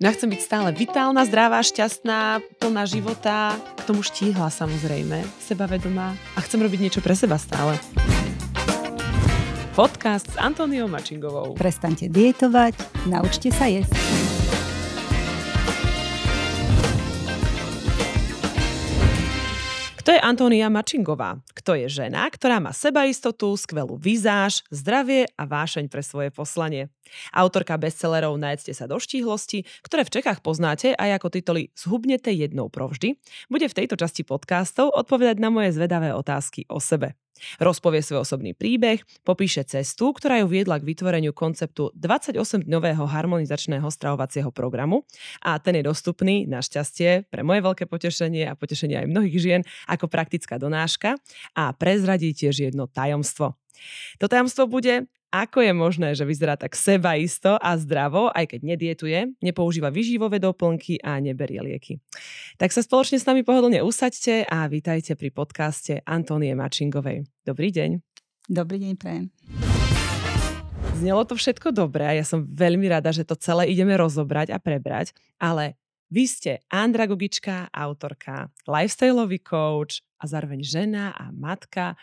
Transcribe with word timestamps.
No 0.00 0.08
ja 0.08 0.16
chcem 0.16 0.32
byť 0.32 0.40
stále 0.40 0.72
vitálna, 0.72 1.28
zdravá, 1.28 1.60
šťastná, 1.60 2.40
plná 2.56 2.88
života, 2.88 3.52
k 3.76 3.84
tomu 3.84 4.00
štíhla 4.00 4.48
samozrejme, 4.48 5.20
sebavedomá 5.44 6.16
a 6.16 6.38
chcem 6.40 6.56
robiť 6.56 6.80
niečo 6.80 7.00
pre 7.04 7.12
seba 7.12 7.36
stále. 7.36 7.76
Podcast 9.76 10.32
s 10.32 10.40
Antoniou 10.40 10.88
Mačingovou. 10.88 11.52
Prestaňte 11.52 12.08
dietovať, 12.08 12.80
naučte 13.12 13.52
sa 13.52 13.68
jesť. 13.68 14.39
Kto 20.00 20.16
je 20.16 20.20
Antónia 20.24 20.72
Mačingová? 20.72 21.44
Kto 21.52 21.76
je 21.76 21.84
žena, 21.84 22.24
ktorá 22.32 22.56
má 22.56 22.72
sebaistotu, 22.72 23.52
skvelú 23.52 24.00
vizáž, 24.00 24.64
zdravie 24.72 25.28
a 25.36 25.44
vášeň 25.44 25.92
pre 25.92 26.00
svoje 26.00 26.32
poslanie? 26.32 26.88
Autorka 27.36 27.76
bestsellerov 27.76 28.40
Najedzte 28.40 28.72
sa 28.72 28.88
do 28.88 28.96
štíhlosti, 28.96 29.68
ktoré 29.84 30.08
v 30.08 30.12
Čechách 30.16 30.40
poznáte 30.40 30.96
aj 30.96 31.20
ako 31.20 31.28
tituly 31.28 31.68
Zhubnete 31.76 32.32
jednou 32.32 32.72
provždy, 32.72 33.20
bude 33.52 33.68
v 33.68 33.76
tejto 33.76 34.00
časti 34.00 34.24
podcastov 34.24 34.88
odpovedať 34.88 35.36
na 35.36 35.52
moje 35.52 35.76
zvedavé 35.76 36.16
otázky 36.16 36.64
o 36.72 36.80
sebe. 36.80 37.12
Rozpovie 37.58 38.04
svoj 38.04 38.22
osobný 38.22 38.52
príbeh, 38.52 39.00
popíše 39.24 39.64
cestu, 39.64 40.12
ktorá 40.12 40.40
ju 40.44 40.46
viedla 40.48 40.78
k 40.78 40.86
vytvoreniu 40.86 41.32
konceptu 41.32 41.90
28-dňového 41.96 43.04
harmonizačného 43.04 43.88
stravovacieho 43.88 44.52
programu 44.52 45.08
a 45.40 45.56
ten 45.58 45.80
je 45.80 45.84
dostupný, 45.84 46.44
našťastie, 46.46 47.30
pre 47.32 47.42
moje 47.42 47.64
veľké 47.64 47.84
potešenie 47.88 48.48
a 48.48 48.58
potešenie 48.58 49.00
aj 49.00 49.06
mnohých 49.08 49.38
žien 49.40 49.60
ako 49.88 50.06
praktická 50.06 50.60
donáška 50.60 51.16
a 51.56 51.72
prezradí 51.72 52.36
tiež 52.36 52.70
jedno 52.70 52.86
tajomstvo. 52.86 53.56
To 54.18 54.26
tajomstvo 54.28 54.66
bude, 54.66 55.08
ako 55.30 55.62
je 55.62 55.72
možné, 55.72 56.08
že 56.18 56.26
vyzerá 56.26 56.58
tak 56.58 56.74
sebaisto 56.74 57.54
a 57.54 57.78
zdravo, 57.78 58.34
aj 58.34 58.50
keď 58.50 58.60
nedietuje, 58.66 59.18
nepoužíva 59.38 59.94
vyživové 59.94 60.42
doplnky 60.42 60.98
a 61.06 61.22
neberie 61.22 61.62
lieky. 61.62 62.02
Tak 62.58 62.74
sa 62.74 62.82
spoločne 62.82 63.22
s 63.22 63.28
nami 63.30 63.46
pohodlne 63.46 63.78
usaďte 63.86 64.42
a 64.50 64.66
vítajte 64.66 65.14
pri 65.14 65.30
podcaste 65.30 66.02
Antonie 66.02 66.50
Mačingovej. 66.58 67.30
Dobrý 67.46 67.70
deň. 67.70 68.02
Dobrý 68.50 68.82
deň, 68.82 68.92
prajem. 68.98 69.30
Znelo 70.98 71.22
to 71.22 71.38
všetko 71.38 71.70
dobré 71.70 72.10
a 72.10 72.18
ja 72.18 72.26
som 72.26 72.42
veľmi 72.42 72.90
rada, 72.90 73.14
že 73.14 73.22
to 73.22 73.38
celé 73.38 73.70
ideme 73.70 73.94
rozobrať 73.94 74.50
a 74.50 74.58
prebrať, 74.58 75.14
ale 75.38 75.78
vy 76.10 76.26
ste 76.26 76.58
andragogička, 76.74 77.70
autorka, 77.70 78.50
lifestyleový 78.66 79.38
coach 79.38 80.02
a 80.18 80.26
zároveň 80.26 80.66
žena 80.66 81.14
a 81.14 81.30
matka. 81.30 81.94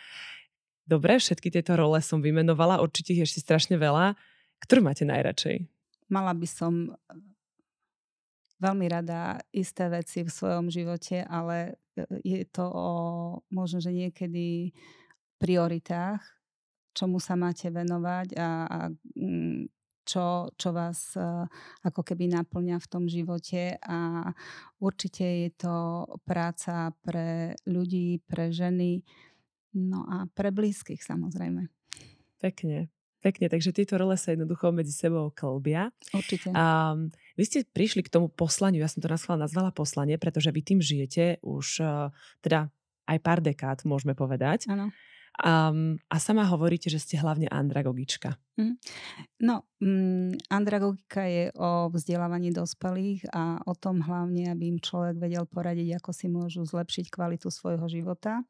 Dobre, 0.88 1.20
všetky 1.20 1.52
tieto 1.52 1.76
role 1.76 2.00
som 2.00 2.24
vymenovala, 2.24 2.80
určite 2.80 3.12
ich 3.12 3.28
ešte 3.28 3.44
strašne 3.44 3.76
veľa. 3.76 4.16
Ktorú 4.64 4.88
máte 4.88 5.04
najradšej? 5.04 5.68
Mala 6.08 6.32
by 6.32 6.48
som 6.48 6.74
eh, 6.88 6.96
veľmi 8.64 8.88
rada 8.88 9.44
isté 9.52 9.92
veci 9.92 10.24
v 10.24 10.32
svojom 10.32 10.72
živote, 10.72 11.28
ale 11.28 11.76
eh, 12.00 12.08
je 12.24 12.48
to 12.48 12.64
o 12.64 12.90
možno, 13.52 13.84
že 13.84 13.92
niekedy 13.92 14.72
prioritách, 15.38 16.24
čomu 16.96 17.20
sa 17.20 17.36
máte 17.36 17.68
venovať 17.68 18.34
a, 18.40 18.50
a 18.66 18.80
mm, 19.20 19.70
čo, 20.08 20.56
čo 20.56 20.70
vás 20.72 21.20
eh, 21.20 21.46
ako 21.84 22.00
keby 22.00 22.32
naplňa 22.32 22.80
v 22.80 22.88
tom 22.88 23.12
živote 23.12 23.76
a 23.84 24.32
určite 24.80 25.28
je 25.46 25.50
to 25.52 26.08
práca 26.24 26.96
pre 27.04 27.60
ľudí, 27.68 28.24
pre 28.24 28.56
ženy, 28.56 29.04
No 29.76 30.08
a 30.08 30.30
pre 30.32 30.54
blízkych 30.54 31.04
samozrejme. 31.04 31.68
Pekne. 32.40 32.88
Pekne, 33.18 33.50
takže 33.50 33.74
tieto 33.74 33.98
role 33.98 34.14
sa 34.14 34.32
jednoducho 34.32 34.70
medzi 34.70 34.94
sebou 34.94 35.34
klbia. 35.34 35.90
Určite. 36.14 36.54
Um, 36.54 37.10
vy 37.34 37.44
ste 37.50 37.66
prišli 37.66 38.06
k 38.06 38.14
tomu 38.14 38.30
poslaniu, 38.30 38.86
ja 38.86 38.90
som 38.90 39.02
to 39.02 39.10
nazvala 39.10 39.74
poslanie, 39.74 40.22
pretože 40.22 40.54
vy 40.54 40.62
tým 40.62 40.80
žijete 40.80 41.42
už 41.42 41.82
uh, 41.82 42.14
teda 42.46 42.70
aj 43.10 43.18
pár 43.26 43.42
dekád, 43.42 43.90
môžeme 43.90 44.14
povedať. 44.14 44.70
Áno. 44.70 44.94
Um, 45.38 46.02
a 46.10 46.18
sama 46.18 46.50
hovoríte, 46.50 46.90
že 46.90 46.98
ste 46.98 47.22
hlavne 47.22 47.46
andragogička. 47.46 48.42
Mm. 48.58 48.74
No, 49.46 49.70
um, 49.78 50.34
andragogika 50.50 51.30
je 51.30 51.54
o 51.54 51.94
vzdelávaní 51.94 52.50
dospelých 52.50 53.30
a 53.30 53.62
o 53.70 53.78
tom 53.78 54.02
hlavne, 54.02 54.50
aby 54.50 54.74
im 54.74 54.80
človek 54.82 55.22
vedel 55.22 55.46
poradiť, 55.46 56.02
ako 56.02 56.10
si 56.10 56.26
môžu 56.26 56.66
zlepšiť 56.66 57.14
kvalitu 57.14 57.54
svojho 57.54 57.86
života 57.86 58.42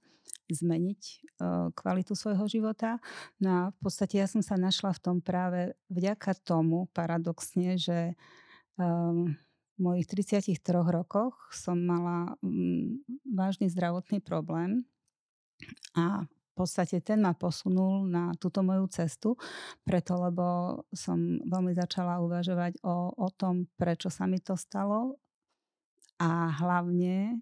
zmeniť 0.47 1.01
uh, 1.43 1.67
kvalitu 1.75 2.15
svojho 2.15 2.47
života. 2.47 3.03
No 3.43 3.49
a 3.51 3.61
v 3.71 3.77
podstate 3.83 4.19
ja 4.23 4.27
som 4.31 4.39
sa 4.39 4.55
našla 4.55 4.95
v 4.95 5.03
tom 5.03 5.17
práve 5.19 5.75
vďaka 5.91 6.39
tomu, 6.39 6.87
paradoxne, 6.95 7.75
že 7.75 8.15
um, 8.79 9.35
v 9.75 9.79
mojich 9.79 10.07
33 10.07 10.55
rokoch 10.71 11.35
som 11.51 11.77
mala 11.77 12.39
um, 12.39 12.97
vážny 13.27 13.67
zdravotný 13.67 14.23
problém 14.23 14.87
a 15.93 16.25
podstate 16.57 16.97
ten 17.05 17.21
ma 17.21 17.37
posunul 17.37 18.09
na 18.09 18.33
túto 18.41 18.65
moju 18.65 18.89
cestu, 18.89 19.37
preto 19.85 20.17
lebo 20.17 20.81
som 20.89 21.17
veľmi 21.45 21.77
začala 21.77 22.17
uvažovať 22.25 22.81
o, 22.81 23.13
o 23.13 23.27
tom, 23.29 23.69
prečo 23.77 24.09
sa 24.09 24.25
mi 24.25 24.41
to 24.41 24.57
stalo 24.57 25.21
a 26.17 26.49
hlavne 26.57 27.37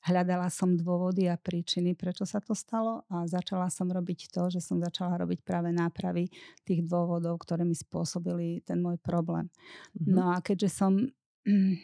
Hľadala 0.00 0.48
som 0.48 0.80
dôvody 0.80 1.28
a 1.28 1.36
príčiny, 1.36 1.92
prečo 1.92 2.24
sa 2.24 2.40
to 2.40 2.56
stalo 2.56 3.04
a 3.12 3.28
začala 3.28 3.68
som 3.68 3.84
robiť 3.84 4.32
to, 4.32 4.48
že 4.48 4.64
som 4.64 4.80
začala 4.80 5.20
robiť 5.20 5.44
práve 5.44 5.76
nápravy 5.76 6.32
tých 6.64 6.88
dôvodov, 6.88 7.36
ktoré 7.44 7.68
mi 7.68 7.76
spôsobili 7.76 8.64
ten 8.64 8.80
môj 8.80 8.96
problém. 9.04 9.52
Mm-hmm. 9.92 10.08
No 10.16 10.32
a 10.32 10.40
keďže 10.40 10.72
som 10.72 10.96
mm, 11.44 11.74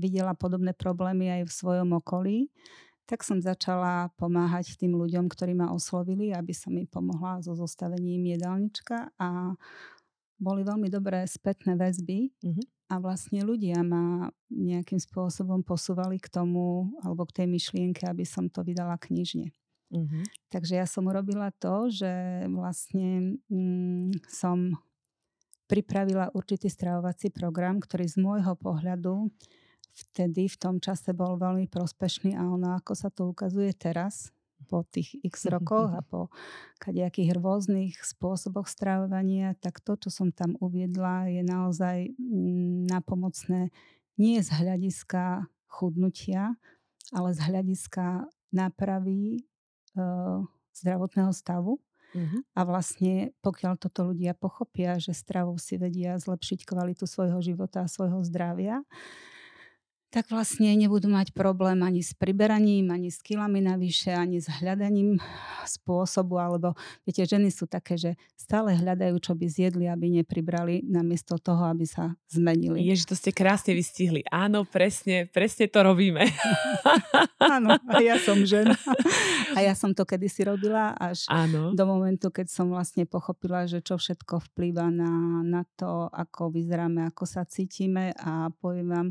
videla 0.00 0.32
podobné 0.32 0.72
problémy 0.72 1.28
aj 1.28 1.42
v 1.44 1.52
svojom 1.52 2.00
okolí, 2.00 2.48
tak 3.06 3.22
som 3.22 3.38
začala 3.38 4.10
pomáhať 4.18 4.74
tým 4.76 4.98
ľuďom, 4.98 5.30
ktorí 5.30 5.54
ma 5.54 5.70
oslovili, 5.70 6.34
aby 6.34 6.50
som 6.50 6.74
im 6.74 6.86
pomohla 6.90 7.40
so 7.40 7.54
zostavením 7.54 8.34
jedálnička 8.34 9.14
a 9.16 9.54
boli 10.36 10.66
veľmi 10.66 10.90
dobré 10.92 11.24
spätné 11.24 11.78
väzby. 11.78 12.34
Mm-hmm 12.42 12.66
a 12.86 13.02
vlastne 13.02 13.42
ľudia 13.42 13.82
ma 13.82 14.30
nejakým 14.46 15.02
spôsobom 15.02 15.66
posúvali 15.66 16.22
k 16.22 16.30
tomu 16.30 16.94
alebo 17.02 17.26
k 17.26 17.42
tej 17.42 17.46
myšlienke, 17.50 18.06
aby 18.06 18.22
som 18.22 18.46
to 18.46 18.62
vydala 18.62 18.94
knižne. 19.02 19.50
Mm-hmm. 19.90 20.22
Takže 20.50 20.78
ja 20.78 20.86
som 20.86 21.06
urobila 21.10 21.50
to, 21.58 21.90
že 21.90 22.10
vlastne 22.50 23.38
mm, 23.50 24.22
som 24.30 24.74
pripravila 25.66 26.30
určitý 26.34 26.70
stravovací 26.70 27.34
program, 27.34 27.82
ktorý 27.82 28.06
z 28.06 28.22
môjho 28.22 28.54
pohľadu 28.54 29.34
vtedy 29.96 30.52
v 30.52 30.56
tom 30.60 30.76
čase 30.76 31.16
bol 31.16 31.40
veľmi 31.40 31.66
prospešný 31.72 32.36
a 32.36 32.44
ono, 32.44 32.76
ako 32.76 32.92
sa 32.92 33.08
to 33.08 33.32
ukazuje 33.32 33.72
teraz, 33.72 34.36
po 34.66 34.82
tých 34.88 35.20
x 35.22 35.46
rokoch 35.52 35.92
a 35.92 36.00
po 36.10 36.32
kadejakých 36.82 37.36
rôznych 37.38 37.94
spôsoboch 38.00 38.66
stravovania, 38.66 39.54
tak 39.60 39.80
to, 39.80 39.94
čo 39.96 40.08
som 40.08 40.32
tam 40.32 40.58
uviedla, 40.58 41.30
je 41.30 41.42
naozaj 41.44 42.16
mm, 42.16 42.90
napomocné 42.90 43.70
nie 44.16 44.40
z 44.40 44.48
hľadiska 44.48 45.44
chudnutia, 45.68 46.56
ale 47.12 47.36
z 47.36 47.40
hľadiska 47.46 48.26
nápravy 48.50 49.36
e, 49.36 49.40
zdravotného 50.72 51.32
stavu. 51.36 51.76
Uh-huh. 52.16 52.40
A 52.56 52.64
vlastne, 52.64 53.36
pokiaľ 53.44 53.76
toto 53.76 54.08
ľudia 54.08 54.32
pochopia, 54.32 54.96
že 54.96 55.12
stravou 55.12 55.60
si 55.60 55.76
vedia 55.76 56.16
zlepšiť 56.16 56.64
kvalitu 56.64 57.04
svojho 57.04 57.44
života 57.44 57.84
a 57.84 57.92
svojho 57.92 58.24
zdravia, 58.24 58.80
tak 60.16 60.32
vlastne 60.32 60.72
nebudú 60.72 61.12
mať 61.12 61.36
problém 61.36 61.84
ani 61.84 62.00
s 62.00 62.16
priberaním, 62.16 62.88
ani 62.88 63.12
s 63.12 63.20
kilami 63.20 63.60
navyše, 63.60 64.16
ani 64.16 64.40
s 64.40 64.48
hľadaním 64.48 65.20
spôsobu, 65.68 66.40
alebo 66.40 66.72
viete, 67.04 67.20
ženy 67.28 67.52
sú 67.52 67.68
také, 67.68 68.00
že 68.00 68.16
stále 68.32 68.72
hľadajú, 68.80 69.12
čo 69.20 69.36
by 69.36 69.44
zjedli, 69.44 69.84
aby 69.84 70.08
nepribrali, 70.08 70.80
namiesto 70.88 71.36
toho, 71.36 71.68
aby 71.68 71.84
sa 71.84 72.16
zmenili. 72.32 72.80
Ježi, 72.80 73.04
to 73.04 73.12
ste 73.12 73.28
krásne 73.28 73.76
vystihli. 73.76 74.24
Áno, 74.32 74.64
presne, 74.64 75.28
presne 75.28 75.68
to 75.68 75.84
robíme. 75.84 76.24
Áno, 77.60 77.76
a 77.76 78.00
ja 78.00 78.16
som 78.16 78.40
žena. 78.40 78.72
A 79.52 79.60
ja 79.60 79.76
som 79.76 79.92
to 79.92 80.08
kedysi 80.08 80.48
robila 80.48 80.96
až 80.96 81.28
Áno. 81.28 81.76
do 81.76 81.84
momentu, 81.84 82.32
keď 82.32 82.48
som 82.48 82.72
vlastne 82.72 83.04
pochopila, 83.04 83.68
že 83.68 83.84
čo 83.84 84.00
všetko 84.00 84.48
vplýva 84.48 84.88
na, 84.88 85.44
na 85.44 85.62
to, 85.76 86.08
ako 86.08 86.56
vyzeráme, 86.56 87.04
ako 87.04 87.28
sa 87.28 87.44
cítime 87.44 88.16
a 88.16 88.48
poviem 88.64 88.88
vám, 88.88 89.08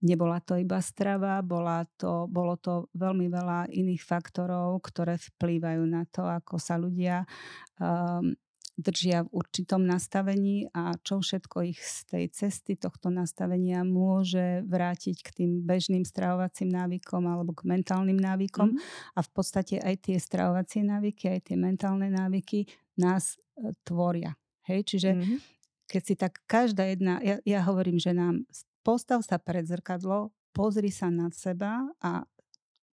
Nebola 0.00 0.40
to 0.40 0.56
iba 0.56 0.80
strava, 0.80 1.44
bola 1.44 1.84
to, 2.00 2.24
bolo 2.24 2.56
to 2.56 2.88
veľmi 2.96 3.28
veľa 3.28 3.68
iných 3.68 4.00
faktorov, 4.00 4.80
ktoré 4.80 5.20
vplývajú 5.20 5.82
na 5.84 6.08
to, 6.08 6.24
ako 6.24 6.56
sa 6.56 6.80
ľudia 6.80 7.28
um, 7.76 8.32
držia 8.80 9.28
v 9.28 9.32
určitom 9.36 9.84
nastavení 9.84 10.72
a 10.72 10.96
čo 11.04 11.20
všetko 11.20 11.56
ich 11.68 11.78
z 11.84 11.98
tej 12.08 12.24
cesty 12.32 12.72
tohto 12.80 13.12
nastavenia 13.12 13.84
môže 13.84 14.64
vrátiť 14.64 15.16
k 15.20 15.28
tým 15.36 15.50
bežným 15.68 16.08
stravovacím 16.08 16.72
návykom 16.72 17.28
alebo 17.28 17.52
k 17.52 17.68
mentálnym 17.68 18.16
návykom. 18.16 18.72
Mm. 18.72 18.80
A 19.14 19.20
v 19.20 19.30
podstate 19.36 19.76
aj 19.84 20.08
tie 20.08 20.16
stravovacie 20.16 20.80
návyky, 20.80 21.28
aj 21.28 21.52
tie 21.52 21.56
mentálne 21.60 22.08
návyky 22.08 22.64
nás 22.96 23.36
e, 23.36 23.76
tvoria. 23.84 24.32
Hej, 24.64 24.96
čiže 24.96 25.12
mm-hmm 25.12 25.60
keď 25.90 26.02
si 26.06 26.14
tak 26.14 26.38
každá 26.46 26.86
jedna, 26.86 27.18
ja, 27.18 27.42
ja 27.42 27.66
hovorím, 27.66 27.98
že 27.98 28.14
nám 28.14 28.46
postav 28.82 29.22
sa 29.24 29.36
pred 29.40 29.64
zrkadlo, 29.64 30.32
pozri 30.50 30.90
sa 30.90 31.08
nad 31.08 31.32
seba 31.36 31.88
a 32.02 32.24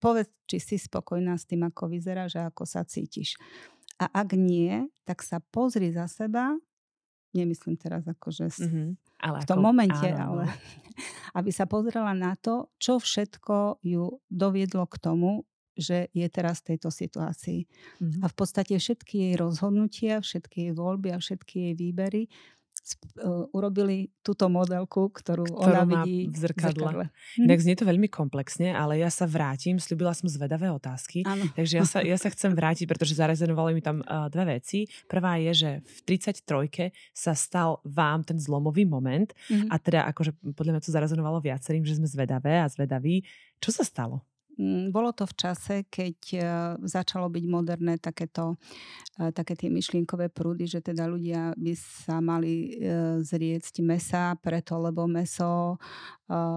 povedz, 0.03 0.27
či 0.49 0.59
si 0.59 0.75
spokojná 0.75 1.39
s 1.39 1.47
tým, 1.47 1.63
ako 1.63 1.87
vyzeráš 1.87 2.35
a 2.35 2.51
ako 2.51 2.67
sa 2.67 2.83
cítiš. 2.83 3.39
A 4.01 4.09
ak 4.11 4.35
nie, 4.35 4.89
tak 5.07 5.23
sa 5.23 5.39
pozri 5.39 5.93
za 5.95 6.11
seba, 6.11 6.51
nemyslím 7.31 7.79
teraz 7.79 8.03
akože 8.05 8.51
mm-hmm. 8.51 8.87
ale 9.23 9.37
v 9.41 9.45
tom 9.47 9.63
ako, 9.63 9.67
momente, 9.71 10.09
áno. 10.11 10.43
ale 10.43 10.45
aby 11.39 11.49
sa 11.55 11.65
pozrela 11.65 12.11
na 12.11 12.35
to, 12.35 12.69
čo 12.77 12.99
všetko 12.99 13.79
ju 13.81 14.19
doviedlo 14.27 14.85
k 14.91 14.95
tomu, 14.99 15.47
že 15.73 16.13
je 16.13 16.27
teraz 16.29 16.61
v 16.61 16.75
tejto 16.75 16.93
situácii. 16.93 17.65
Mm-hmm. 17.65 18.21
A 18.21 18.25
v 18.29 18.35
podstate 18.37 18.77
všetky 18.77 19.15
jej 19.29 19.33
rozhodnutia, 19.39 20.21
všetky 20.21 20.69
jej 20.69 20.73
voľby 20.77 21.09
a 21.15 21.17
všetky 21.17 21.55
jej 21.69 21.73
výbery 21.73 22.29
urobili 23.55 24.11
túto 24.19 24.51
modelku, 24.51 25.07
ktorú, 25.07 25.47
ktorú 25.55 25.71
ona 25.71 25.83
vidí 25.87 26.27
v 26.27 26.35
zrkadle. 26.35 26.75
V 26.75 26.79
zrkadle. 26.83 27.05
Hm? 27.39 27.47
Tak 27.47 27.59
znie 27.63 27.75
to 27.79 27.85
veľmi 27.87 28.07
komplexne, 28.11 28.75
ale 28.75 28.99
ja 28.99 29.07
sa 29.07 29.23
vrátim, 29.23 29.79
slúbila 29.79 30.11
som 30.11 30.27
zvedavé 30.27 30.67
otázky, 30.67 31.23
ano. 31.23 31.47
takže 31.55 31.73
ja 31.79 31.85
sa, 31.87 31.99
ja 32.03 32.17
sa 32.19 32.27
chcem 32.27 32.51
vrátiť, 32.51 32.83
pretože 32.83 33.15
zarezonovali 33.15 33.71
mi 33.71 33.81
tam 33.81 34.03
uh, 34.03 34.27
dve 34.27 34.59
veci. 34.59 34.83
Prvá 35.07 35.39
je, 35.39 35.51
že 35.55 35.69
v 35.79 36.19
33 36.19 36.91
sa 37.15 37.31
stal 37.31 37.79
vám 37.87 38.27
ten 38.27 38.35
zlomový 38.35 38.83
moment 38.83 39.31
mm-hmm. 39.31 39.71
a 39.71 39.75
teda 39.79 39.99
akože 40.11 40.35
podľa 40.51 40.71
mňa 40.75 40.83
to 40.83 40.91
zarezonovalo 40.91 41.39
viacerým, 41.39 41.87
že 41.87 41.97
sme 42.01 42.07
zvedavé 42.09 42.59
a 42.59 42.67
zvedaví. 42.67 43.23
Čo 43.63 43.79
sa 43.79 43.87
stalo? 43.87 44.27
Mm, 44.53 44.93
bolo 44.93 45.09
to 45.09 45.25
v 45.25 45.33
čase, 45.33 45.75
keď 45.89 46.17
e, 46.33 46.39
začalo 46.85 47.25
byť 47.25 47.45
moderné 47.49 47.97
takéto, 47.97 48.53
e, 49.17 49.33
také 49.33 49.57
tie 49.57 49.73
myšlienkové 49.73 50.29
prúdy, 50.29 50.69
že 50.69 50.77
teda 50.77 51.09
ľudia 51.09 51.57
by 51.57 51.73
sa 51.73 52.21
mali 52.21 52.77
e, 52.77 53.23
zriecť 53.25 53.81
mesa 53.81 54.37
preto, 54.37 54.77
lebo 54.77 55.09
meso 55.09 55.77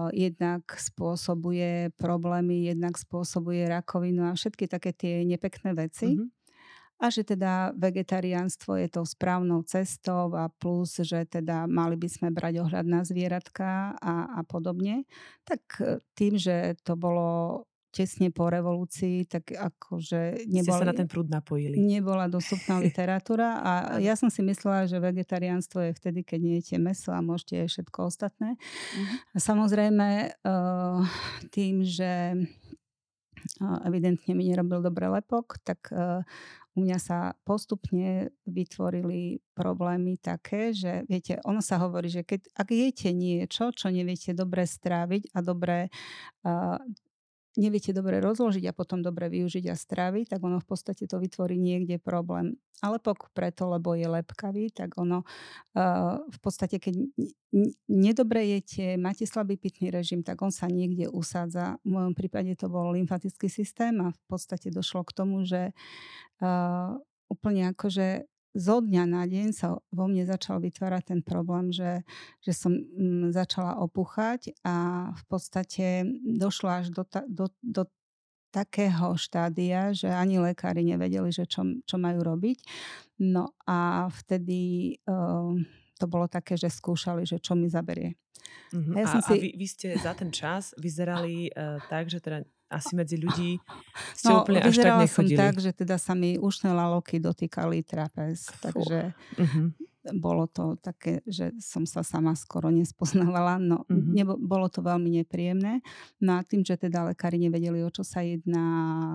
jednak 0.09 0.65
spôsobuje 0.73 1.93
problémy, 2.01 2.65
jednak 2.65 2.97
spôsobuje 2.97 3.69
rakovinu 3.69 4.25
a 4.25 4.33
všetky 4.33 4.65
také 4.65 4.89
tie 4.89 5.21
nepekné 5.21 5.77
veci. 5.77 6.17
Mm-hmm 6.17 6.37
a 6.97 7.13
že 7.13 7.21
teda 7.21 7.77
vegetariánstvo 7.77 8.73
je 8.73 8.89
tou 8.89 9.05
správnou 9.05 9.61
cestou 9.69 10.33
a 10.33 10.49
plus, 10.49 10.97
že 11.05 11.29
teda 11.29 11.69
mali 11.69 11.93
by 11.93 12.09
sme 12.09 12.33
brať 12.33 12.57
ohľad 12.65 12.85
na 12.89 13.05
zvieratka 13.05 13.93
a, 14.01 14.33
a 14.33 14.41
podobne, 14.41 15.05
tak 15.45 15.61
tým, 16.17 16.41
že 16.41 16.73
to 16.81 16.97
bolo 16.97 17.66
tesne 17.91 18.29
po 18.29 18.51
revolúcii, 18.51 19.25
tak 19.25 19.55
akože 19.55 20.45
nebola, 20.45 20.79
sa 20.83 20.89
na 20.91 20.95
ten 20.95 21.07
prúd 21.09 21.31
napojili. 21.31 21.79
nebola 21.79 22.29
dostupná 22.29 22.77
literatúra 22.85 23.63
a 23.63 23.71
ja 23.97 24.13
som 24.19 24.27
si 24.27 24.43
myslela, 24.43 24.85
že 24.85 25.01
vegetariánstvo 25.01 25.91
je 25.91 25.97
vtedy, 25.97 26.21
keď 26.21 26.39
nejete 26.43 26.75
meso 26.77 27.15
a 27.15 27.23
môžete 27.23 27.65
aj 27.65 27.69
všetko 27.73 27.99
ostatné. 28.07 28.59
Uh-huh. 28.59 29.07
A 29.33 29.37
samozrejme 29.39 30.07
uh, 30.43 31.01
tým, 31.49 31.81
že 31.81 32.35
uh, 33.63 33.79
evidentne 33.87 34.31
mi 34.35 34.45
nerobil 34.51 34.83
dobre 34.83 35.07
lepok, 35.09 35.57
tak 35.63 35.89
uh, 35.89 36.21
u 36.77 36.85
mňa 36.85 36.99
sa 37.01 37.33
postupne 37.41 38.29
vytvorili 38.45 39.41
problémy 39.57 40.21
také, 40.21 40.77
že 40.77 41.09
viete, 41.09 41.41
ono 41.41 41.57
sa 41.57 41.81
hovorí, 41.81 42.05
že 42.05 42.21
keď, 42.21 42.53
ak 42.53 42.69
jete 42.69 43.09
niečo, 43.17 43.73
čo 43.73 43.89
neviete 43.89 44.37
dobre 44.37 44.69
stráviť 44.69 45.33
a 45.33 45.41
dobre 45.41 45.89
uh, 46.45 46.77
neviete 47.57 47.91
dobre 47.91 48.21
rozložiť 48.21 48.69
a 48.69 48.77
potom 48.77 49.01
dobre 49.01 49.27
využiť 49.33 49.65
a 49.67 49.75
stráviť, 49.75 50.37
tak 50.37 50.41
ono 50.45 50.61
v 50.61 50.67
podstate 50.69 51.09
to 51.09 51.17
vytvorí 51.17 51.57
niekde 51.57 51.97
problém. 51.97 52.55
Ale 52.85 53.01
pok 53.01 53.33
preto, 53.33 53.65
lebo 53.65 53.97
je 53.97 54.05
lepkavý, 54.05 54.69
tak 54.69 54.93
ono 55.01 55.25
uh, 55.25 56.21
v 56.21 56.39
podstate, 56.39 56.77
keď 56.77 56.93
nedobre 57.89 58.45
jete, 58.45 59.01
máte 59.01 59.25
slabý 59.25 59.57
pitný 59.57 59.89
režim, 59.89 60.21
tak 60.21 60.37
on 60.45 60.53
sa 60.53 60.69
niekde 60.69 61.09
usádza. 61.09 61.81
V 61.81 61.97
mojom 61.97 62.13
prípade 62.13 62.53
to 62.53 62.69
bol 62.69 62.93
lymfatický 62.93 63.49
systém 63.49 63.97
a 64.05 64.13
v 64.13 64.21
podstate 64.29 64.69
došlo 64.69 65.01
k 65.01 65.15
tomu, 65.17 65.41
že 65.41 65.73
uh, 66.45 66.93
úplne 67.27 67.73
akože 67.73 68.29
zo 68.57 68.81
dňa 68.81 69.03
na 69.05 69.23
deň 69.29 69.53
sa 69.53 69.77
vo 69.93 70.05
mne 70.09 70.25
začal 70.25 70.57
vytvárať 70.57 71.13
ten 71.13 71.21
problém, 71.21 71.69
že, 71.69 72.01
že 72.41 72.57
som 72.57 72.73
mm, 72.73 73.29
začala 73.29 73.77
opuchať 73.77 74.57
a 74.65 75.09
v 75.13 75.23
podstate 75.29 76.09
došlo 76.25 76.69
až 76.81 76.89
do, 76.89 77.05
ta, 77.05 77.21
do, 77.29 77.53
do 77.61 77.85
takého 78.49 79.13
štádia, 79.13 79.93
že 79.93 80.09
ani 80.09 80.41
lekári 80.41 80.81
nevedeli, 80.81 81.29
že 81.29 81.45
čo, 81.45 81.61
čo 81.85 81.95
majú 82.01 82.25
robiť. 82.25 82.57
No 83.21 83.53
a 83.69 84.09
vtedy 84.09 84.97
uh, 85.05 85.53
to 86.01 86.05
bolo 86.09 86.25
také, 86.25 86.57
že 86.57 86.73
skúšali, 86.73 87.29
že 87.29 87.37
čo 87.37 87.53
mi 87.53 87.69
zaberie. 87.69 88.17
Uh-huh. 88.73 88.97
A, 88.97 89.05
ja 89.05 89.07
som 89.13 89.21
a, 89.21 89.25
si... 89.29 89.33
a 89.33 89.37
vy, 89.37 89.49
vy 89.53 89.67
ste 89.69 89.87
za 90.01 90.17
ten 90.17 90.33
čas 90.33 90.73
vyzerali 90.81 91.53
uh, 91.53 91.77
tak, 91.85 92.09
že 92.09 92.17
teda 92.17 92.41
asi 92.67 92.93
medzi 92.95 93.15
ľudí 93.15 93.57
ste 94.19 94.31
no, 94.31 94.43
úplne 94.43 94.59
až 94.63 94.75
tak 94.79 94.93
nechodili. 94.99 95.09
som 95.09 95.25
tak, 95.39 95.55
že 95.63 95.71
teda 95.71 95.95
sa 95.95 96.13
mi 96.13 96.35
ušné 96.35 96.69
laloky 96.71 97.19
dotýkali 97.19 97.83
trapez, 97.83 98.51
takže 98.59 99.15
uh-huh. 99.39 99.71
bolo 100.19 100.47
to 100.51 100.75
také, 100.79 101.23
že 101.23 101.55
som 101.63 101.87
sa 101.87 102.03
sama 102.03 102.35
skoro 102.35 102.67
nespoznavala, 102.67 103.55
no 103.59 103.87
uh-huh. 103.87 104.11
nebo, 104.11 104.35
bolo 104.35 104.67
to 104.67 104.83
veľmi 104.83 105.23
nepríjemné. 105.23 105.79
No 106.19 106.39
a 106.39 106.43
tým, 106.43 106.63
že 106.67 106.75
teda 106.75 107.07
lekári 107.07 107.39
nevedeli, 107.39 107.79
o 107.83 107.89
čo 107.91 108.03
sa 108.03 108.19
jedná, 108.23 108.67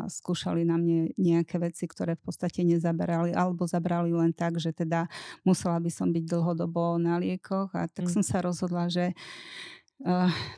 skúšali 0.09 0.65
na 0.65 0.81
mne 0.81 1.13
nejaké 1.21 1.61
veci, 1.61 1.85
ktoré 1.85 2.17
v 2.17 2.25
podstate 2.25 2.65
nezaberali, 2.65 3.37
alebo 3.37 3.69
zabrali 3.69 4.13
len 4.17 4.33
tak, 4.33 4.57
že 4.57 4.73
teda 4.73 5.09
musela 5.45 5.77
by 5.77 5.91
som 5.93 6.09
byť 6.09 6.25
dlhodobo 6.25 6.97
na 6.97 7.21
liekoch 7.21 7.73
a 7.77 7.85
tak 7.85 8.09
uh-huh. 8.09 8.17
som 8.21 8.23
sa 8.25 8.41
rozhodla, 8.41 8.89
že 8.89 9.13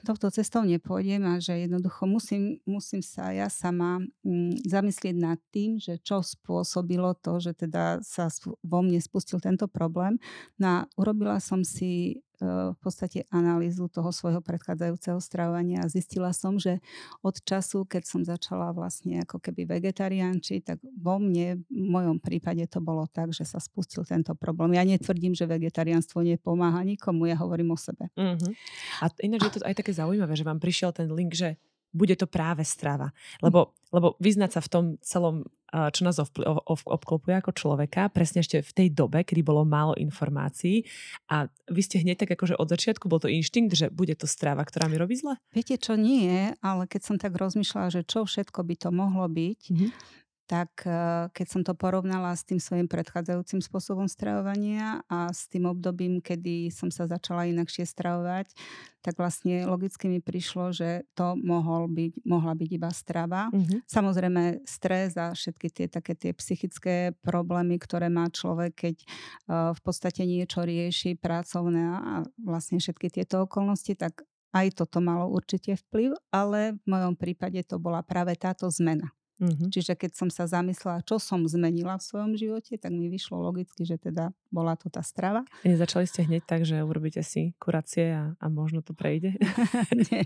touto 0.05 0.33
cestou 0.33 0.65
nepôjdem 0.65 1.21
a 1.29 1.37
že 1.37 1.69
jednoducho 1.69 2.09
musím, 2.09 2.65
musím 2.65 3.05
sa 3.05 3.29
ja 3.29 3.53
sama 3.53 4.01
um, 4.25 4.53
zamyslieť 4.65 5.17
nad 5.21 5.39
tým, 5.53 5.77
že 5.77 6.01
čo 6.01 6.25
spôsobilo 6.25 7.13
to, 7.21 7.41
že 7.41 7.53
teda 7.53 8.01
sa 8.01 8.33
vo 8.65 8.81
mne 8.81 8.97
spustil 9.05 9.41
tento 9.45 9.69
problém. 9.69 10.17
No 10.57 10.67
a 10.67 10.79
urobila 10.97 11.39
som 11.45 11.61
si 11.61 12.25
v 12.47 12.79
podstate 12.79 13.25
analýzu 13.33 13.89
toho 13.89 14.13
svojho 14.13 14.45
predchádzajúceho 14.45 15.19
stravovania 15.19 15.83
a 15.83 15.91
zistila 15.91 16.31
som, 16.31 16.61
že 16.61 16.79
od 17.25 17.41
času, 17.41 17.89
keď 17.89 18.03
som 18.05 18.21
začala 18.23 18.71
vlastne 18.77 19.25
ako 19.25 19.41
keby 19.41 19.67
vegetariánči, 19.67 20.61
tak 20.63 20.79
vo 20.83 21.19
mne, 21.19 21.65
v 21.67 21.87
mojom 21.91 22.21
prípade 22.21 22.65
to 22.71 22.79
bolo 22.85 23.09
tak, 23.11 23.33
že 23.33 23.49
sa 23.49 23.59
spustil 23.59 24.05
tento 24.07 24.37
problém. 24.37 24.77
Ja 24.77 24.85
netvrdím, 24.85 25.33
že 25.33 25.49
vegetariánstvo 25.49 26.23
nepomáha 26.23 26.85
nikomu, 26.87 27.27
ja 27.27 27.37
hovorím 27.41 27.75
o 27.75 27.79
sebe. 27.79 28.13
Uh-huh. 28.15 28.51
A 29.03 29.11
ináč 29.25 29.43
je 29.49 29.53
to 29.59 29.67
aj 29.67 29.75
také 29.75 29.93
zaujímavé, 29.97 30.37
že 30.39 30.47
vám 30.47 30.63
prišiel 30.63 30.95
ten 30.95 31.11
link, 31.11 31.35
že 31.35 31.59
bude 31.95 32.19
to 32.19 32.27
práve 32.27 32.67
strava. 32.67 33.15
Lebo, 33.39 33.79
lebo 33.95 34.19
vyznať 34.19 34.51
sa 34.51 34.61
v 34.61 34.69
tom 34.69 34.85
celom, 34.99 35.47
čo 35.71 36.03
nás 36.07 36.19
obklopuje 36.19 37.35
ako 37.39 37.51
človeka, 37.55 38.11
presne 38.11 38.43
ešte 38.43 38.63
v 38.63 38.73
tej 38.75 38.89
dobe, 38.95 39.23
kedy 39.23 39.43
bolo 39.47 39.63
málo 39.63 39.95
informácií 39.99 40.87
a 41.31 41.51
vy 41.71 41.81
ste 41.83 42.03
hneď 42.03 42.27
tak 42.27 42.35
akože 42.35 42.59
od 42.59 42.71
začiatku 42.71 43.07
bol 43.07 43.19
to 43.19 43.31
inštinkt, 43.31 43.75
že 43.75 43.91
bude 43.91 44.15
to 44.15 44.27
strava, 44.27 44.63
ktorá 44.67 44.87
mi 44.91 44.99
robí 44.99 45.19
zle? 45.19 45.39
Viete 45.51 45.79
čo, 45.79 45.95
nie, 45.99 46.55
ale 46.63 46.87
keď 46.87 47.01
som 47.03 47.17
tak 47.19 47.35
rozmýšľala, 47.35 47.91
že 47.91 48.03
čo 48.07 48.27
všetko 48.27 48.61
by 48.63 48.75
to 48.79 48.89
mohlo 48.95 49.27
byť, 49.31 49.61
mm-hmm 49.71 50.23
tak 50.45 50.85
eh, 50.85 51.27
keď 51.33 51.47
som 51.49 51.63
to 51.65 51.73
porovnala 51.73 52.37
s 52.37 52.45
tým 52.45 52.61
svojim 52.61 52.85
predchádzajúcim 52.85 53.65
spôsobom 53.65 54.05
stravovania 54.09 55.01
a 55.09 55.33
s 55.33 55.49
tým 55.49 55.65
obdobím, 55.65 56.21
kedy 56.21 56.69
som 56.69 56.93
sa 56.93 57.09
začala 57.09 57.49
inakšie 57.49 57.89
stravovať, 57.89 58.53
tak 59.05 59.21
vlastne 59.21 59.69
logicky 59.69 60.09
mi 60.09 60.21
prišlo, 60.25 60.73
že 60.73 61.05
to 61.13 61.37
mohol 61.37 61.85
byť, 61.93 62.25
mohla 62.25 62.57
byť 62.57 62.71
iba 62.73 62.89
strava. 62.89 63.53
Mm-hmm. 63.53 63.85
Samozrejme 63.85 64.43
stres 64.65 65.13
a 65.21 65.37
všetky 65.37 65.69
tie 65.69 65.87
také 65.93 66.17
tie 66.17 66.33
psychické 66.33 67.13
problémy, 67.21 67.77
ktoré 67.77 68.09
má 68.09 68.33
človek, 68.33 68.73
keď 68.73 68.97
uh, 69.05 69.77
v 69.77 69.81
podstate 69.85 70.25
niečo 70.25 70.65
rieši 70.65 71.21
pracovné 71.21 71.85
a 71.85 72.25
vlastne 72.41 72.81
všetky 72.81 73.13
tieto 73.13 73.45
okolnosti, 73.45 73.93
tak 73.93 74.25
aj 74.57 74.73
toto 74.73 75.05
malo 75.05 75.29
určite 75.29 75.77
vplyv, 75.85 76.17
ale 76.33 76.79
v 76.81 76.85
mojom 76.89 77.15
prípade 77.19 77.61
to 77.67 77.77
bola 77.77 78.01
práve 78.01 78.33
táto 78.41 78.71
zmena. 78.73 79.13
Mm-hmm. 79.43 79.69
Čiže 79.75 79.99
keď 79.99 80.11
som 80.15 80.29
sa 80.31 80.47
zamyslela, 80.47 81.03
čo 81.03 81.19
som 81.19 81.43
zmenila 81.43 81.99
v 81.99 82.07
svojom 82.07 82.33
živote, 82.39 82.79
tak 82.79 82.95
mi 82.95 83.11
vyšlo 83.11 83.43
logicky, 83.43 83.83
že 83.83 83.99
teda 83.99 84.31
bola 84.55 84.79
to 84.79 84.87
tá 84.87 85.03
strava. 85.03 85.43
Nezačali 85.67 86.07
ste 86.07 86.23
hneď 86.23 86.47
tak, 86.47 86.63
že 86.63 86.79
urobíte 86.87 87.19
si 87.27 87.51
kuracie 87.59 88.15
a, 88.15 88.39
a 88.39 88.47
možno 88.47 88.87
to 88.87 88.95
prejde? 88.95 89.35
Nie, 90.07 90.23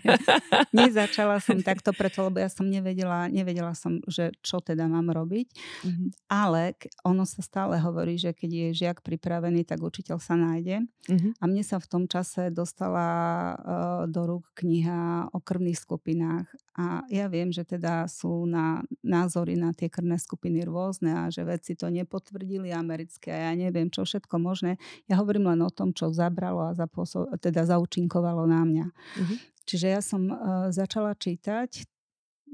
nezačala 0.77 1.41
som 1.47 1.65
takto 1.65 1.97
preto, 1.97 2.29
lebo 2.29 2.37
ja 2.37 2.53
som 2.53 2.69
nevedela, 2.69 3.33
nevedela 3.33 3.73
som, 3.73 4.05
že 4.05 4.37
čo 4.45 4.61
teda 4.61 4.85
mám 4.85 5.09
robiť. 5.09 5.49
Mm-hmm. 5.88 6.09
Ale 6.29 6.77
ono 7.00 7.25
sa 7.25 7.41
stále 7.41 7.81
hovorí, 7.81 8.21
že 8.21 8.37
keď 8.37 8.50
je 8.53 8.69
žiak 8.85 9.00
pripravený, 9.00 9.65
tak 9.65 9.81
učiteľ 9.81 10.21
sa 10.21 10.37
nájde. 10.37 10.85
Mm-hmm. 11.09 11.33
A 11.41 11.45
mne 11.49 11.65
sa 11.65 11.81
v 11.81 11.88
tom 11.88 12.05
čase 12.05 12.53
dostala 12.53 13.09
uh, 13.09 13.57
do 14.05 14.21
rúk 14.29 14.45
kniha 14.61 15.33
o 15.33 15.38
krvných 15.41 15.81
skupinách 15.81 16.53
a 16.79 17.03
ja 17.11 17.27
viem, 17.27 17.51
že 17.51 17.67
teda 17.67 18.07
sú 18.07 18.47
na 18.47 18.87
názory 19.03 19.59
na 19.59 19.75
tie 19.75 19.91
krvné 19.91 20.15
skupiny 20.15 20.63
rôzne 20.63 21.11
a 21.11 21.27
že 21.27 21.43
vedci 21.43 21.75
to 21.75 21.91
nepotvrdili 21.91 22.71
americké 22.71 23.35
a 23.35 23.51
ja 23.51 23.53
neviem 23.59 23.91
čo 23.91 24.07
všetko 24.07 24.39
možné. 24.39 24.79
Ja 25.11 25.19
hovorím 25.19 25.51
len 25.51 25.59
o 25.67 25.75
tom, 25.75 25.91
čo 25.91 26.15
zabralo 26.15 26.71
a 26.71 26.79
zapôsob, 26.79 27.35
teda 27.43 27.67
zaučinkovalo 27.67 28.47
na 28.47 28.63
mňa. 28.63 28.87
Mm-hmm. 28.95 29.39
Čiže 29.67 29.87
ja 29.91 29.99
som 29.99 30.23
uh, 30.31 30.71
začala 30.71 31.19
čítať 31.19 31.83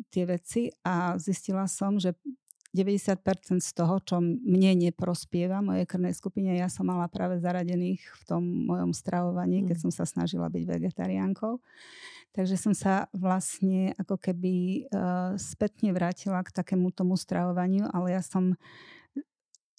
tie 0.09 0.25
veci 0.25 0.73
a 0.81 1.21
zistila 1.21 1.69
som, 1.69 2.01
že 2.01 2.17
90% 2.75 3.63
z 3.63 3.71
toho, 3.71 4.03
čo 4.03 4.19
mne 4.19 4.75
neprospieva, 4.75 5.63
mojej 5.63 5.87
krvnej 5.87 6.11
skupine, 6.11 6.59
ja 6.59 6.67
som 6.67 6.91
mala 6.91 7.07
práve 7.07 7.39
zaradených 7.39 8.03
v 8.03 8.23
tom 8.27 8.43
mojom 8.43 8.91
stravovaní, 8.91 9.63
keď 9.63 9.79
mm. 9.79 9.83
som 9.87 9.93
sa 9.95 10.03
snažila 10.03 10.51
byť 10.51 10.67
vegetariánkou. 10.67 11.63
Takže 12.35 12.59
som 12.59 12.75
sa 12.75 13.07
vlastne 13.15 13.95
ako 13.95 14.19
keby 14.19 14.87
uh, 14.91 15.39
spätne 15.39 15.95
vrátila 15.95 16.43
k 16.43 16.51
takému 16.51 16.91
tomu 16.91 17.15
stravovaniu, 17.15 17.87
ale 17.95 18.19
ja 18.19 18.23
som 18.27 18.59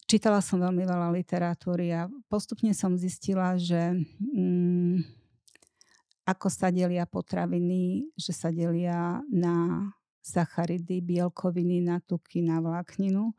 čítala 0.07 0.39
som 0.39 0.63
veľmi 0.63 0.87
veľa 0.87 1.11
literatúry 1.11 1.91
a 1.91 2.07
postupne 2.31 2.71
som 2.71 2.95
zistila, 2.95 3.59
že 3.59 3.99
um, 4.31 5.03
ako 6.23 6.47
sa 6.47 6.71
delia 6.71 7.03
potraviny, 7.03 8.07
že 8.15 8.31
sa 8.31 8.55
delia 8.55 9.19
na 9.27 9.83
sacharidy, 10.25 11.05
bielkoviny, 11.05 11.85
na 11.85 12.01
tuky, 12.01 12.41
na 12.41 12.57
vlákninu 12.57 13.37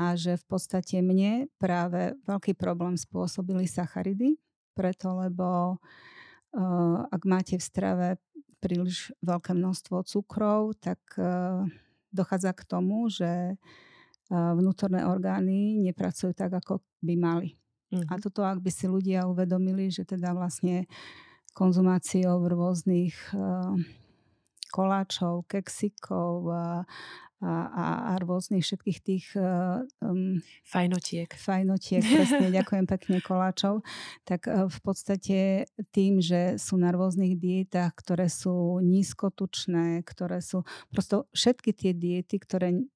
a 0.00 0.16
že 0.16 0.40
v 0.40 0.44
podstate 0.48 0.98
mne 1.04 1.46
práve 1.60 2.16
veľký 2.24 2.56
problém 2.56 2.96
spôsobili 2.96 3.68
sacharidy, 3.68 4.40
preto 4.72 5.12
lebo 5.12 5.76
uh, 5.76 6.98
ak 7.06 7.22
máte 7.28 7.60
v 7.60 7.62
strave 7.62 8.06
príliš 8.64 9.12
veľké 9.20 9.52
množstvo 9.52 10.00
cukrov, 10.08 10.74
tak 10.80 10.98
uh, 11.20 11.68
dochádza 12.10 12.56
k 12.56 12.62
tomu, 12.64 13.12
že 13.12 13.54
uh, 13.54 14.52
vnútorné 14.56 15.04
orgány 15.04 15.78
nepracujú 15.84 16.32
tak, 16.32 16.56
ako 16.58 16.80
by 17.04 17.14
mali. 17.20 17.60
Uh-huh. 17.92 18.02
A 18.08 18.16
mhm. 18.16 18.22
toto, 18.24 18.40
ak 18.40 18.64
by 18.64 18.70
si 18.72 18.88
ľudia 18.88 19.28
uvedomili, 19.28 19.92
že 19.92 20.08
teda 20.08 20.32
vlastne 20.32 20.88
konzumáciou 21.52 22.40
rôznych 22.40 23.36
uh, 23.36 23.76
koláčov, 24.70 25.44
keksikov 25.50 26.48
a, 26.48 26.86
a, 27.42 27.52
a, 27.68 27.86
a 28.10 28.12
rôznych 28.22 28.62
všetkých 28.62 28.98
tých 29.02 29.26
um, 29.36 30.38
fajnotiek. 30.62 31.28
Fajnotiek, 31.28 32.04
presne, 32.14 32.54
ďakujem 32.54 32.86
pekne 32.86 33.18
koláčov. 33.20 33.82
Tak 34.24 34.46
uh, 34.46 34.70
v 34.70 34.78
podstate 34.80 35.38
tým, 35.90 36.22
že 36.22 36.56
sú 36.56 36.78
na 36.78 36.94
rôznych 36.94 37.34
dietách, 37.36 37.96
ktoré 37.98 38.30
sú 38.30 38.78
nízkotučné, 38.84 40.06
ktoré 40.06 40.38
sú 40.44 40.62
prosto 40.92 41.26
všetky 41.34 41.70
tie 41.74 41.92
diety, 41.96 42.36
ktoré 42.38 42.86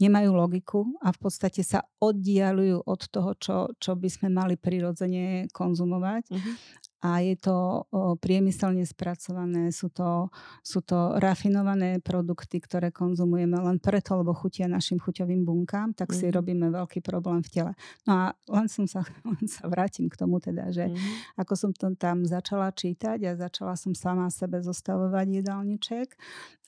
nemajú 0.00 0.30
logiku 0.32 0.80
a 1.02 1.12
v 1.12 1.18
podstate 1.18 1.60
sa 1.60 1.84
oddialujú 2.00 2.84
od 2.86 3.00
toho, 3.10 3.30
čo, 3.36 3.56
čo 3.76 3.92
by 3.98 4.08
sme 4.08 4.28
mali 4.32 4.54
prirodzene 4.56 5.50
konzumovať. 5.52 6.24
Uh-huh 6.32 6.54
a 7.02 7.18
je 7.18 7.34
to 7.34 7.82
priemyselne 8.22 8.86
spracované, 8.86 9.74
sú 9.74 9.90
to, 9.90 10.30
sú 10.62 10.86
to 10.86 11.18
rafinované 11.18 11.98
produkty, 11.98 12.62
ktoré 12.62 12.94
konzumujeme 12.94 13.58
len 13.58 13.82
preto, 13.82 14.14
lebo 14.22 14.30
chutia 14.30 14.70
našim 14.70 15.02
chuťovým 15.02 15.42
bunkám, 15.42 15.98
tak 15.98 16.14
si 16.14 16.30
mm. 16.30 16.32
robíme 16.38 16.66
veľký 16.70 17.02
problém 17.02 17.42
v 17.42 17.50
tele. 17.50 17.72
No 18.06 18.12
a 18.14 18.24
len 18.46 18.70
som 18.70 18.86
sa, 18.86 19.02
len 19.26 19.44
sa 19.50 19.66
vrátim 19.66 20.06
k 20.06 20.14
tomu 20.14 20.38
teda, 20.38 20.70
že 20.70 20.94
mm. 20.94 21.42
ako 21.42 21.52
som 21.58 21.70
to 21.74 21.90
tam 21.98 22.22
začala 22.22 22.70
čítať 22.70 23.18
a 23.26 23.34
začala 23.34 23.74
som 23.74 23.98
sama 23.98 24.30
sebe 24.30 24.62
zostavovať 24.62 25.42
jedálniček 25.42 26.14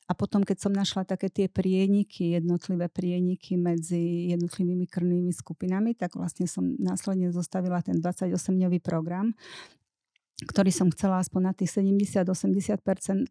a 0.05 0.13
potom, 0.13 0.45
keď 0.45 0.69
som 0.69 0.73
našla 0.73 1.09
také 1.09 1.33
tie 1.33 1.49
prieniky, 1.49 2.37
jednotlivé 2.37 2.93
prieniky 2.93 3.57
medzi 3.57 4.29
jednotlivými 4.37 4.85
krvnými 4.85 5.33
skupinami, 5.33 5.97
tak 5.97 6.21
vlastne 6.21 6.45
som 6.45 6.77
následne 6.77 7.33
zostavila 7.33 7.81
ten 7.81 7.97
28-dňový 8.05 8.85
program, 8.85 9.33
ktorý 10.45 10.69
som 10.75 10.91
chcela 10.93 11.23
aspoň 11.25 11.41
na 11.41 11.53
tých 11.57 11.73
70-80% 11.79 12.27
e, 12.27 13.29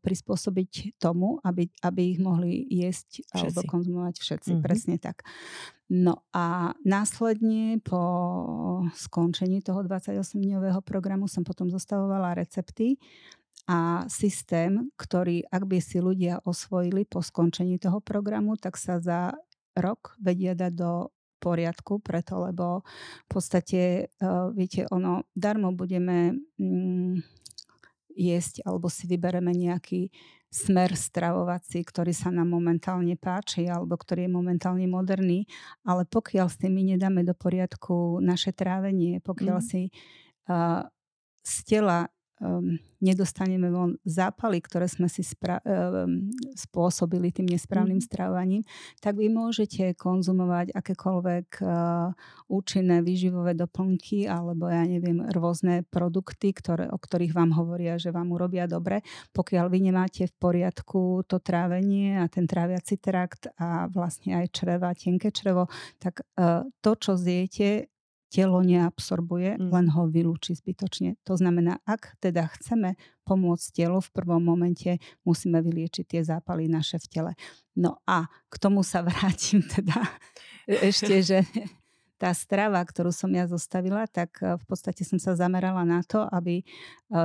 prispôsobiť 0.00 0.96
tomu, 0.96 1.42
aby, 1.44 1.68
aby 1.84 2.02
ich 2.16 2.20
mohli 2.22 2.64
jesť 2.70 3.26
všetci. 3.26 3.34
alebo 3.36 3.60
konzumovať 3.68 4.14
všetci. 4.16 4.50
Mm-hmm. 4.54 4.64
Presne 4.64 4.96
tak. 4.96 5.26
No 5.90 6.24
a 6.32 6.76
následne 6.86 7.82
po 7.84 8.00
skončení 8.94 9.60
toho 9.60 9.84
28-dňového 9.84 10.80
programu 10.80 11.28
som 11.28 11.42
potom 11.44 11.68
zostavovala 11.68 12.38
recepty 12.38 12.96
a 13.68 14.08
systém, 14.08 14.88
ktorý 14.96 15.44
ak 15.52 15.68
by 15.68 15.78
si 15.84 16.00
ľudia 16.00 16.40
osvojili 16.48 17.04
po 17.04 17.20
skončení 17.20 17.76
toho 17.76 18.00
programu, 18.00 18.56
tak 18.56 18.80
sa 18.80 18.96
za 18.96 19.36
rok 19.76 20.16
vedia 20.16 20.56
dať 20.56 20.72
do 20.72 21.12
poriadku, 21.38 22.02
preto 22.02 22.48
lebo 22.48 22.82
v 23.24 23.28
podstate, 23.30 24.10
uh, 24.24 24.50
viete, 24.50 24.88
ono, 24.90 25.28
darmo 25.36 25.70
budeme 25.70 26.34
mm, 26.58 27.22
jesť 28.18 28.66
alebo 28.66 28.90
si 28.90 29.06
vybereme 29.06 29.54
nejaký 29.54 30.10
smer 30.48 30.96
stravovací, 30.96 31.84
ktorý 31.84 32.10
sa 32.16 32.32
nám 32.32 32.48
momentálne 32.48 33.14
páči 33.20 33.68
alebo 33.68 34.00
ktorý 34.00 34.26
je 34.26 34.32
momentálne 34.32 34.88
moderný, 34.88 35.44
ale 35.84 36.08
pokiaľ 36.08 36.48
s 36.48 36.56
tým 36.56 36.72
my 36.72 36.96
nedáme 36.96 37.20
do 37.20 37.36
poriadku 37.36 38.18
naše 38.24 38.56
trávenie, 38.56 39.20
pokiaľ 39.20 39.58
mm. 39.60 39.64
si 39.64 39.92
uh, 40.48 40.82
z 41.44 41.56
tela 41.68 42.08
um, 42.40 42.78
nedostaneme 42.98 43.70
von 43.70 43.94
zápaly, 44.02 44.58
ktoré 44.58 44.90
sme 44.90 45.06
si 45.06 45.22
spra- 45.22 45.62
um, 45.62 46.30
spôsobili 46.54 47.30
tým 47.30 47.46
nesprávnym 47.50 48.02
mm. 48.02 48.06
strávaním, 48.06 48.62
tak 48.98 49.18
vy 49.18 49.30
môžete 49.30 49.94
konzumovať 49.94 50.74
akékoľvek 50.74 51.46
uh, 51.62 52.10
účinné 52.50 53.02
výživové 53.02 53.54
doplnky 53.54 54.26
alebo 54.26 54.66
ja 54.66 54.82
neviem, 54.82 55.22
rôzne 55.30 55.86
produkty, 55.86 56.50
ktoré, 56.50 56.90
o 56.90 56.98
ktorých 56.98 57.34
vám 57.34 57.54
hovoria, 57.54 58.00
že 58.00 58.10
vám 58.10 58.34
urobia 58.34 58.66
dobre. 58.66 59.06
Pokiaľ 59.30 59.66
vy 59.70 59.78
nemáte 59.90 60.26
v 60.26 60.34
poriadku 60.38 61.22
to 61.26 61.38
trávenie 61.38 62.18
a 62.18 62.26
ten 62.26 62.46
tráviaci 62.50 62.98
trakt 62.98 63.50
a 63.58 63.86
vlastne 63.90 64.34
aj 64.38 64.46
čreva, 64.50 64.90
tenké 64.94 65.30
črevo, 65.30 65.70
tak 66.02 66.26
uh, 66.38 66.66
to, 66.82 66.92
čo 66.98 67.14
zjete, 67.14 67.90
telo 68.28 68.60
neabsorbuje, 68.60 69.56
mm. 69.56 69.68
len 69.72 69.86
ho 69.92 70.08
vylúči 70.08 70.56
zbytočne. 70.56 71.16
To 71.24 71.34
znamená, 71.36 71.80
ak 71.88 72.16
teda 72.20 72.48
chceme 72.56 73.00
pomôcť 73.24 73.66
telu, 73.72 74.00
v 74.00 74.10
prvom 74.12 74.40
momente 74.40 75.00
musíme 75.24 75.60
vyliečiť 75.64 76.04
tie 76.04 76.22
zápaly 76.24 76.68
naše 76.68 77.00
v 77.00 77.06
tele. 77.08 77.32
No 77.76 78.00
a 78.04 78.28
k 78.48 78.54
tomu 78.60 78.84
sa 78.84 79.00
vrátim 79.08 79.64
teda 79.64 79.96
ešte, 80.68 81.20
že 81.28 81.38
tá 82.18 82.34
strava, 82.34 82.82
ktorú 82.82 83.14
som 83.14 83.30
ja 83.30 83.46
zostavila, 83.46 84.10
tak 84.10 84.42
e, 84.42 84.58
v 84.58 84.64
podstate 84.66 85.06
som 85.06 85.22
sa 85.22 85.38
zamerala 85.38 85.86
na 85.86 86.02
to, 86.02 86.26
aby 86.26 86.60
e, 86.60 86.64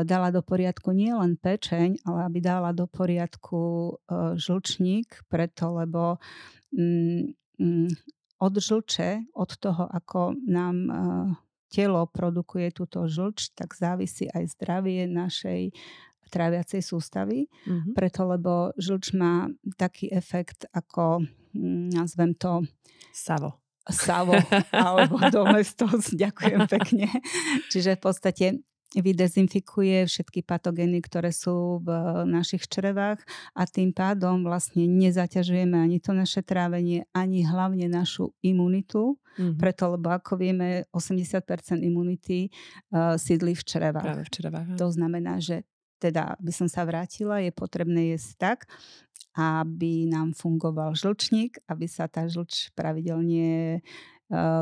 dala 0.06 0.30
do 0.30 0.46
poriadku 0.46 0.94
nie 0.94 1.10
len 1.10 1.34
pečeň, 1.34 2.06
ale 2.06 2.30
aby 2.30 2.40
dala 2.40 2.70
do 2.72 2.86
poriadku 2.86 3.60
e, 3.60 3.92
žlčník, 4.38 5.26
preto 5.34 5.82
lebo 5.82 6.22
mm, 6.78 7.26
mm, 7.58 7.90
od 8.44 8.60
žlče, 8.60 9.32
od 9.40 9.52
toho, 9.56 9.88
ako 9.88 10.36
nám 10.44 10.78
eh, 10.84 10.98
telo 11.72 12.04
produkuje 12.12 12.76
túto 12.76 13.08
žlč, 13.08 13.56
tak 13.56 13.72
závisí 13.74 14.28
aj 14.28 14.60
zdravie 14.60 15.08
našej 15.08 15.72
tráviacej 16.34 16.82
sústavy, 16.82 17.46
mm-hmm. 17.46 17.94
preto 17.94 18.26
lebo 18.26 18.74
žlč 18.76 19.14
má 19.14 19.48
taký 19.78 20.10
efekt 20.10 20.66
ako, 20.74 21.22
hm, 21.54 21.94
nazvem 21.94 22.34
to... 22.34 22.66
Savo. 23.14 23.62
Savo, 23.86 24.34
alebo 24.74 25.22
domestos, 25.30 26.10
ďakujem 26.26 26.66
pekne. 26.66 27.08
Čiže 27.70 28.00
v 28.00 28.02
podstate 28.02 28.46
vydezinfikuje 29.00 30.06
všetky 30.06 30.46
patogény, 30.46 31.02
ktoré 31.02 31.34
sú 31.34 31.82
v 31.82 31.90
našich 32.30 32.70
črevách 32.70 33.24
a 33.58 33.66
tým 33.66 33.90
pádom 33.90 34.46
vlastne 34.46 34.86
nezaťažujeme 34.86 35.74
ani 35.74 35.98
to 35.98 36.14
naše 36.14 36.46
trávenie, 36.46 37.10
ani 37.16 37.42
hlavne 37.42 37.90
našu 37.90 38.36
imunitu, 38.46 39.18
mm-hmm. 39.40 39.58
preto 39.58 39.98
lebo 39.98 40.14
ako 40.14 40.38
vieme, 40.38 40.86
80% 40.94 41.82
imunity 41.82 42.54
uh, 42.94 43.18
sídli 43.18 43.58
v 43.58 43.64
črevách. 43.66 44.06
Práve 44.06 44.24
v 44.30 44.34
črevách. 44.34 44.68
To 44.78 44.88
znamená, 44.94 45.42
že 45.42 45.66
teda 45.98 46.36
by 46.44 46.52
som 46.52 46.68
sa 46.68 46.84
vrátila, 46.84 47.40
je 47.40 47.56
potrebné 47.56 48.12
jesť 48.12 48.32
tak, 48.36 48.60
aby 49.34 50.06
nám 50.06 50.36
fungoval 50.38 50.94
žlčník, 50.94 51.58
aby 51.66 51.90
sa 51.90 52.06
tá 52.06 52.28
žlč 52.30 52.70
pravidelne 52.78 53.82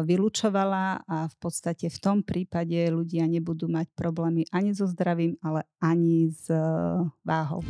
vylúčovala 0.04 1.08
a 1.08 1.32
v 1.32 1.36
podstate 1.40 1.88
v 1.88 2.00
tom 2.02 2.18
prípade 2.22 2.76
ľudia 2.92 3.24
nebudú 3.28 3.72
mať 3.72 3.88
problémy 3.96 4.44
ani 4.52 4.76
so 4.76 4.86
zdravím, 4.90 5.40
ale 5.40 5.64
ani 5.80 6.28
s 6.28 6.52
eh, 6.52 6.60
váhou. 7.24 7.64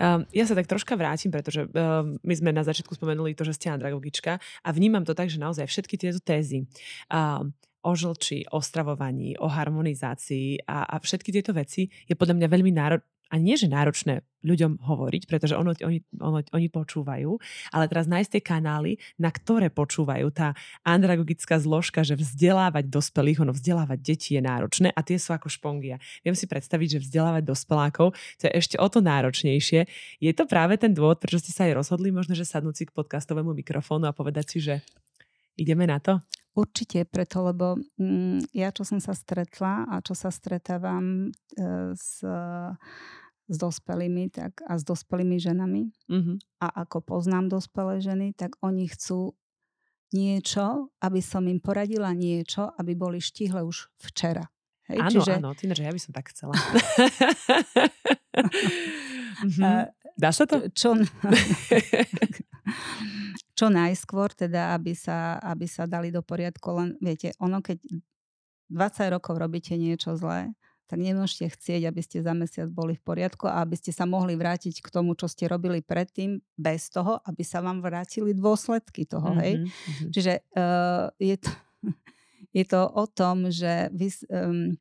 Um, 0.00 0.24
ja 0.32 0.48
sa 0.48 0.56
tak 0.56 0.64
troška 0.64 0.96
vrátim, 0.96 1.28
pretože 1.28 1.68
um, 1.68 2.16
my 2.24 2.32
sme 2.32 2.56
na 2.56 2.64
začiatku 2.64 2.96
spomenuli 2.96 3.36
to, 3.36 3.44
že 3.44 3.60
ste 3.60 3.68
andragogička 3.68 4.40
a 4.40 4.68
vnímam 4.72 5.04
to 5.04 5.12
tak, 5.12 5.28
že 5.28 5.36
naozaj 5.36 5.68
všetky 5.68 6.00
tieto 6.00 6.24
tézy 6.24 6.64
um, 7.12 7.52
o 7.84 7.92
žlči, 7.92 8.48
o 8.48 8.64
stravovaní, 8.64 9.36
o 9.36 9.44
harmonizácii 9.44 10.64
a, 10.64 10.88
a 10.88 10.96
všetky 10.96 11.36
tieto 11.36 11.52
veci 11.52 11.92
je 12.08 12.16
podľa 12.16 12.40
mňa 12.40 12.48
veľmi 12.48 12.72
náro- 12.72 13.04
a 13.30 13.38
nie, 13.38 13.54
že 13.54 13.70
náročné 13.70 14.26
ľuďom 14.40 14.80
hovoriť, 14.80 15.22
pretože 15.28 15.54
ono, 15.54 15.76
oni, 15.76 16.00
ono, 16.16 16.40
oni 16.40 16.68
počúvajú, 16.72 17.30
ale 17.70 17.84
teraz 17.86 18.08
nájsť 18.08 18.30
tie 18.36 18.42
kanály, 18.42 18.92
na 19.20 19.28
ktoré 19.28 19.68
počúvajú. 19.68 20.32
Tá 20.32 20.56
andragogická 20.82 21.60
zložka, 21.60 22.00
že 22.00 22.16
vzdelávať 22.16 22.88
dospelých, 22.88 23.44
ono 23.44 23.52
vzdelávať 23.52 23.98
deti 24.00 24.34
je 24.36 24.42
náročné 24.42 24.88
a 24.96 25.00
tie 25.04 25.20
sú 25.20 25.36
ako 25.36 25.52
špongia. 25.52 26.00
Viem 26.24 26.34
si 26.34 26.48
predstaviť, 26.48 26.98
že 26.98 27.02
vzdelávať 27.04 27.42
dospelákov, 27.44 28.16
to 28.40 28.48
je 28.48 28.52
ešte 28.56 28.76
o 28.80 28.88
to 28.88 29.04
náročnejšie. 29.04 29.86
Je 30.18 30.32
to 30.32 30.48
práve 30.48 30.80
ten 30.80 30.96
dôvod, 30.96 31.20
prečo 31.20 31.38
ste 31.38 31.52
sa 31.52 31.68
aj 31.68 31.76
rozhodli 31.84 32.08
možno, 32.08 32.32
že 32.32 32.48
sadnúť 32.48 32.74
si 32.74 32.84
k 32.88 32.96
podcastovému 32.96 33.52
mikrofónu 33.52 34.08
a 34.08 34.16
povedať 34.16 34.56
si, 34.56 34.58
že 34.64 34.74
ideme 35.60 35.84
na 35.84 36.00
to? 36.00 36.16
Určite, 36.50 37.06
preto, 37.06 37.46
lebo 37.46 37.78
mm, 37.94 38.50
ja, 38.50 38.74
čo 38.74 38.82
som 38.82 38.98
sa 38.98 39.14
stretla 39.14 39.86
a 39.86 40.02
čo 40.02 40.18
sa 40.18 40.34
stretávam 40.34 41.30
e, 41.30 41.94
s 41.94 42.26
s 43.50 43.56
dospelými 43.58 44.30
tak, 44.30 44.62
a 44.62 44.78
s 44.78 44.86
dospelými 44.86 45.42
ženami. 45.42 45.90
Mm-hmm. 46.06 46.36
A 46.62 46.86
ako 46.86 47.02
poznám 47.02 47.50
dospelé 47.50 47.98
ženy, 47.98 48.30
tak 48.30 48.54
oni 48.62 48.86
chcú 48.86 49.34
niečo, 50.14 50.94
aby 51.02 51.18
som 51.18 51.42
im 51.50 51.58
poradila 51.58 52.14
niečo, 52.14 52.70
aby 52.78 52.94
boli 52.94 53.18
štihle 53.18 53.66
už 53.66 53.90
včera. 53.98 54.46
Hej? 54.86 54.98
Áno, 55.02 55.10
Čiže... 55.10 55.32
áno, 55.42 55.50
tým, 55.58 55.74
že 55.74 55.82
ja 55.82 55.90
by 55.90 56.00
som 56.02 56.12
tak 56.14 56.30
chcela. 56.30 56.54
mm-hmm. 59.42 59.78
Dá 60.14 60.30
sa 60.30 60.44
to? 60.46 60.70
Čo, 60.70 60.94
čo 63.58 63.66
najskôr, 63.66 64.30
teda, 64.34 64.78
aby 64.78 64.94
sa, 64.94 65.42
aby 65.42 65.66
sa 65.66 65.90
dali 65.90 66.14
do 66.14 66.22
poriadku. 66.22 66.70
Len, 66.74 66.94
viete, 67.02 67.34
ono, 67.42 67.58
keď 67.62 67.82
20 68.70 69.14
rokov 69.18 69.34
robíte 69.38 69.74
niečo 69.74 70.14
zlé, 70.14 70.54
tak 70.90 70.98
nemôžete 70.98 71.54
chcieť, 71.54 71.86
aby 71.86 72.02
ste 72.02 72.18
za 72.18 72.34
mesiac 72.34 72.66
boli 72.66 72.98
v 72.98 73.02
poriadku 73.06 73.46
a 73.46 73.62
aby 73.62 73.78
ste 73.78 73.94
sa 73.94 74.10
mohli 74.10 74.34
vrátiť 74.34 74.82
k 74.82 74.88
tomu, 74.90 75.14
čo 75.14 75.30
ste 75.30 75.46
robili 75.46 75.86
predtým, 75.86 76.42
bez 76.58 76.90
toho, 76.90 77.22
aby 77.22 77.46
sa 77.46 77.62
vám 77.62 77.78
vrátili 77.78 78.34
dôsledky 78.34 79.06
toho. 79.06 79.30
Mm-hmm, 79.30 79.42
hej? 79.46 79.54
Mm-hmm. 79.62 80.10
Čiže 80.10 80.32
uh, 80.58 81.06
je, 81.22 81.36
to, 81.38 81.50
je 82.58 82.64
to 82.66 82.80
o 82.90 83.04
tom, 83.06 83.54
že 83.54 83.86
vy, 83.94 84.10
um, 84.34 84.74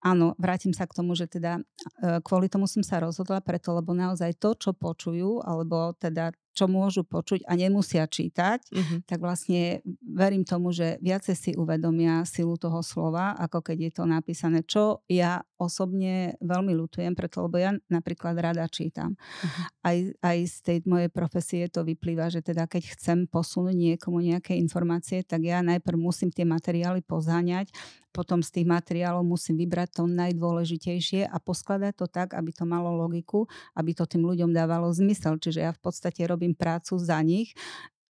áno, 0.00 0.32
vrátim 0.40 0.72
sa 0.72 0.88
k 0.88 0.96
tomu, 0.96 1.12
že 1.12 1.28
teda 1.28 1.60
uh, 1.60 2.24
kvôli 2.24 2.48
tomu 2.48 2.64
som 2.64 2.80
sa 2.80 3.04
rozhodla 3.04 3.44
preto, 3.44 3.76
lebo 3.76 3.92
naozaj 3.92 4.40
to, 4.40 4.56
čo 4.56 4.72
počujú, 4.72 5.44
alebo 5.44 5.92
teda 6.00 6.32
čo 6.52 6.68
môžu 6.68 7.02
počuť 7.02 7.48
a 7.48 7.52
nemusia 7.56 8.04
čítať, 8.04 8.60
uh-huh. 8.68 8.98
tak 9.08 9.24
vlastne 9.24 9.80
verím 10.04 10.44
tomu, 10.44 10.70
že 10.70 11.00
viacej 11.00 11.36
si 11.36 11.50
uvedomia 11.56 12.28
silu 12.28 12.60
toho 12.60 12.84
slova, 12.84 13.32
ako 13.40 13.64
keď 13.72 13.78
je 13.88 13.92
to 13.96 14.04
napísané. 14.04 14.60
Čo 14.64 15.00
ja 15.08 15.40
osobne 15.56 16.36
veľmi 16.44 16.76
ľutujem, 16.76 17.16
preto 17.16 17.48
lebo 17.48 17.56
ja 17.56 17.72
napríklad 17.88 18.36
rada 18.36 18.68
čítam. 18.68 19.16
Uh-huh. 19.16 19.64
Aj, 19.80 19.96
aj 20.20 20.38
z 20.44 20.56
tej 20.60 20.78
mojej 20.84 21.08
profesie 21.08 21.62
to 21.72 21.82
vyplýva, 21.86 22.28
že 22.28 22.44
teda 22.44 22.68
keď 22.68 22.92
chcem 22.98 23.18
posunúť 23.24 23.72
niekomu 23.72 24.20
nejaké 24.20 24.52
informácie, 24.58 25.24
tak 25.24 25.46
ja 25.46 25.64
najprv 25.64 25.96
musím 25.96 26.28
tie 26.28 26.44
materiály 26.44 27.00
pozáňať, 27.00 27.72
potom 28.12 28.44
z 28.44 28.60
tých 28.60 28.66
materiálov 28.68 29.24
musím 29.24 29.56
vybrať 29.62 29.96
to 29.96 30.02
najdôležitejšie 30.04 31.24
a 31.24 31.36
poskladať 31.40 31.92
to 31.96 32.06
tak, 32.10 32.36
aby 32.36 32.52
to 32.52 32.68
malo 32.68 32.92
logiku, 32.92 33.48
aby 33.72 33.96
to 33.96 34.04
tým 34.04 34.28
ľuďom 34.28 34.52
dávalo 34.52 34.92
zmysel. 34.92 35.40
Čiže 35.40 35.60
ja 35.64 35.72
v 35.72 35.80
podstate 35.80 36.28
robím 36.28 36.41
robím 36.42 36.58
prácu 36.58 36.98
za 36.98 37.22
nich. 37.22 37.54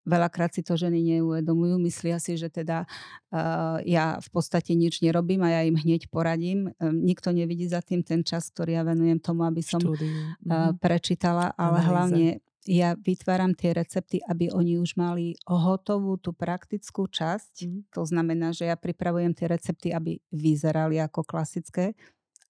Veľakrát 0.03 0.51
si 0.51 0.67
to 0.67 0.75
ženy 0.75 0.99
neuvedomujú, 1.15 1.79
myslia 1.87 2.19
si, 2.19 2.35
že 2.35 2.51
teda 2.51 2.91
uh, 3.31 3.79
ja 3.87 4.19
v 4.19 4.29
podstate 4.35 4.75
nič 4.75 4.99
nerobím 4.99 5.47
a 5.47 5.55
ja 5.55 5.61
im 5.63 5.79
hneď 5.79 6.11
poradím. 6.11 6.75
Um, 6.83 7.07
nikto 7.07 7.31
nevidí 7.31 7.71
za 7.71 7.85
tým 7.85 8.03
ten 8.03 8.27
čas, 8.27 8.51
ktorý 8.51 8.81
ja 8.81 8.83
venujem 8.83 9.23
tomu, 9.23 9.47
aby 9.47 9.63
som 9.63 9.79
uh, 9.79 10.75
prečítala, 10.83 11.55
ale 11.55 11.79
Analýza. 11.79 11.91
hlavne 11.93 12.27
ja 12.67 12.99
vytváram 12.99 13.55
tie 13.55 13.75
recepty, 13.75 14.19
aby 14.27 14.51
oni 14.51 14.79
už 14.83 14.99
mali 14.99 15.39
hotovú 15.47 16.19
tú 16.19 16.35
praktickú 16.35 17.07
časť. 17.07 17.67
Mm. 17.67 17.81
To 17.95 18.03
znamená, 18.03 18.51
že 18.51 18.71
ja 18.71 18.79
pripravujem 18.79 19.35
tie 19.39 19.51
recepty, 19.51 19.95
aby 19.95 20.19
vyzerali 20.35 20.99
ako 20.99 21.23
klasické 21.27 21.95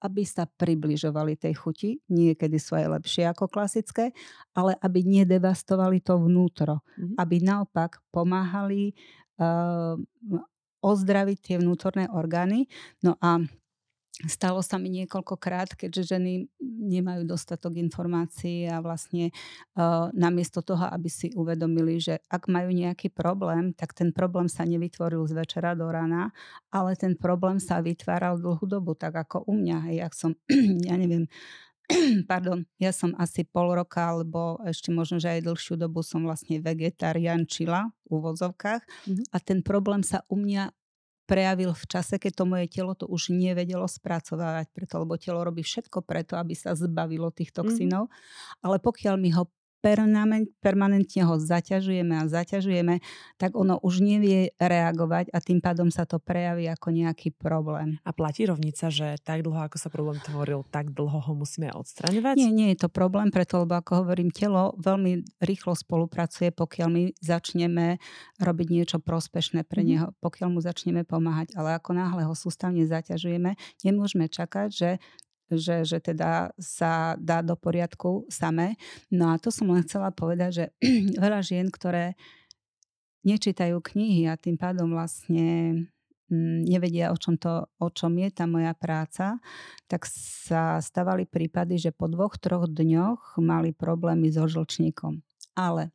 aby 0.03 0.27
sa 0.27 0.51
približovali 0.51 1.39
tej 1.39 1.55
chuti. 1.55 1.91
Niekedy 2.11 2.59
sú 2.59 2.75
aj 2.75 2.99
lepšie 2.99 3.31
ako 3.31 3.47
klasické, 3.47 4.11
ale 4.53 4.75
aby 4.83 5.07
nedevastovali 5.07 6.03
to 6.03 6.19
vnútro. 6.19 6.83
Mm-hmm. 6.99 7.17
Aby 7.23 7.37
naopak 7.39 8.03
pomáhali 8.11 8.99
uh, 9.39 9.95
ozdraviť 10.83 11.39
tie 11.39 11.57
vnútorné 11.63 12.11
orgány. 12.11 12.67
No 13.07 13.15
a 13.23 13.39
Stalo 14.13 14.61
sa 14.61 14.77
mi 14.77 14.93
niekoľkokrát, 14.93 15.73
keďže 15.73 16.13
ženy 16.13 16.45
nemajú 16.61 17.25
dostatok 17.25 17.81
informácií 17.81 18.69
a 18.69 18.85
vlastne 18.85 19.33
uh, 19.33 20.13
namiesto 20.13 20.61
toho, 20.61 20.85
aby 20.85 21.09
si 21.09 21.33
uvedomili, 21.33 21.97
že 21.97 22.21
ak 22.29 22.45
majú 22.53 22.77
nejaký 22.77 23.09
problém, 23.09 23.73
tak 23.73 23.97
ten 23.97 24.13
problém 24.13 24.53
sa 24.53 24.69
nevytvoril 24.69 25.25
z 25.25 25.33
večera 25.33 25.73
do 25.73 25.89
rána, 25.89 26.29
ale 26.69 26.93
ten 26.93 27.17
problém 27.17 27.57
sa 27.57 27.81
vytváral 27.81 28.37
dlhú 28.37 28.69
dobu, 28.69 28.93
tak 28.93 29.17
ako 29.17 29.49
u 29.49 29.57
mňa. 29.57 29.77
Hej, 29.89 29.99
ak 30.05 30.13
som, 30.13 30.37
ja 30.89 30.95
neviem, 31.01 31.25
pardon, 32.31 32.69
ja 32.77 32.93
som 32.93 33.17
asi 33.17 33.49
pol 33.49 33.73
roka 33.73 34.13
alebo 34.13 34.61
ešte 34.69 34.93
možno, 34.93 35.19
že 35.19 35.41
aj 35.41 35.49
dlhšiu 35.49 35.75
dobu 35.81 36.05
som 36.05 36.21
vlastne 36.29 36.61
vegetariančila 36.61 37.89
v 38.07 38.11
úvozovkách 38.13 38.83
mm-hmm. 38.85 39.27
a 39.33 39.37
ten 39.41 39.65
problém 39.65 40.05
sa 40.05 40.21
u 40.29 40.37
mňa 40.37 40.69
prejavil 41.33 41.73
v 41.73 41.85
čase, 41.89 42.21
keď 42.21 42.33
to 42.37 42.45
moje 42.45 42.69
telo 42.69 42.93
to 42.93 43.09
už 43.09 43.33
nevedelo 43.33 43.89
spracovávať, 43.89 44.69
preto, 44.77 45.01
lebo 45.01 45.17
telo 45.17 45.41
robí 45.41 45.65
všetko 45.65 46.05
preto, 46.05 46.37
aby 46.37 46.53
sa 46.53 46.77
zbavilo 46.77 47.33
tých 47.33 47.49
mhm. 47.51 47.57
toxínov. 47.57 48.05
Mm-hmm. 48.13 48.65
Ale 48.69 48.77
pokiaľ 48.85 49.15
my 49.17 49.31
ho 49.41 49.45
permanentne 50.63 51.23
ho 51.27 51.35
zaťažujeme 51.37 52.15
a 52.23 52.31
zaťažujeme, 52.31 53.03
tak 53.37 53.59
ono 53.59 53.83
už 53.83 53.99
nevie 54.01 54.55
reagovať 54.63 55.35
a 55.35 55.39
tým 55.43 55.59
pádom 55.59 55.91
sa 55.91 56.07
to 56.07 56.23
prejaví 56.23 56.71
ako 56.71 56.95
nejaký 56.95 57.35
problém. 57.35 57.99
A 58.07 58.15
platí 58.15 58.47
rovnica, 58.47 58.89
že 58.89 59.19
tak 59.27 59.43
dlho, 59.43 59.59
ako 59.67 59.77
sa 59.77 59.91
problém 59.91 60.23
tvoril, 60.23 60.63
tak 60.71 60.95
dlho 60.95 61.19
ho 61.19 61.33
musíme 61.35 61.75
odstraňovať? 61.75 62.39
Nie, 62.39 62.55
nie 62.55 62.69
je 62.73 62.87
to 62.87 62.89
problém, 62.89 63.35
preto, 63.35 63.67
lebo 63.67 63.75
ako 63.75 64.07
hovorím, 64.07 64.31
telo 64.31 64.79
veľmi 64.79 65.43
rýchlo 65.43 65.75
spolupracuje, 65.75 66.55
pokiaľ 66.55 66.89
my 66.89 67.03
začneme 67.19 67.99
robiť 68.39 68.69
niečo 68.71 68.97
prospešné 69.03 69.67
pre 69.67 69.83
mhm. 69.83 69.89
neho, 69.91 70.07
pokiaľ 70.23 70.49
mu 70.55 70.61
začneme 70.63 71.03
pomáhať. 71.03 71.59
Ale 71.59 71.75
ako 71.75 71.91
náhle 71.99 72.23
ho 72.23 72.35
sústavne 72.39 72.87
zaťažujeme, 72.87 73.59
nemôžeme 73.83 74.31
čakať, 74.31 74.69
že 74.71 74.91
že, 75.57 75.85
že 75.85 75.99
teda 76.01 76.53
sa 76.57 77.17
dá 77.21 77.41
do 77.45 77.55
poriadku 77.55 78.25
samé. 78.33 78.77
No 79.13 79.33
a 79.33 79.39
to 79.41 79.53
som 79.53 79.69
len 79.73 79.85
chcela 79.85 80.13
povedať, 80.13 80.51
že 80.53 80.65
veľa 81.25 81.41
žien, 81.45 81.69
ktoré 81.69 82.17
nečítajú 83.23 83.79
knihy 83.79 84.27
a 84.27 84.35
tým 84.35 84.59
pádom 84.59 84.91
vlastne 84.93 85.75
mm, 86.27 86.67
nevedia, 86.67 87.15
o 87.15 87.17
čom, 87.17 87.39
to, 87.39 87.71
o 87.79 87.89
čom 87.89 88.19
je 88.19 88.29
tá 88.35 88.51
moja 88.51 88.75
práca, 88.75 89.39
tak 89.87 90.09
sa 90.11 90.83
stavali 90.83 91.29
prípady, 91.29 91.79
že 91.79 91.91
po 91.95 92.11
dvoch, 92.11 92.35
troch 92.39 92.67
dňoch 92.67 93.39
mali 93.39 93.71
problémy 93.71 94.33
so 94.35 94.45
žlčníkom. 94.51 95.23
Ale 95.55 95.95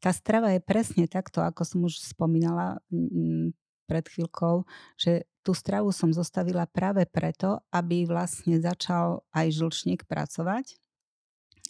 tá 0.00 0.10
strava 0.10 0.50
je 0.50 0.60
presne 0.64 1.04
takto, 1.06 1.44
ako 1.44 1.62
som 1.62 1.80
už 1.84 2.00
spomínala 2.00 2.80
mm, 2.88 3.54
pred 3.86 4.04
chvíľkou, 4.08 4.64
že 4.96 5.28
tú 5.42 5.52
stravu 5.52 5.90
som 5.90 6.14
zostavila 6.14 6.64
práve 6.70 7.06
preto, 7.06 7.60
aby 7.74 8.06
vlastne 8.06 8.62
začal 8.62 9.26
aj 9.34 9.46
žlčník 9.50 10.06
pracovať, 10.06 10.78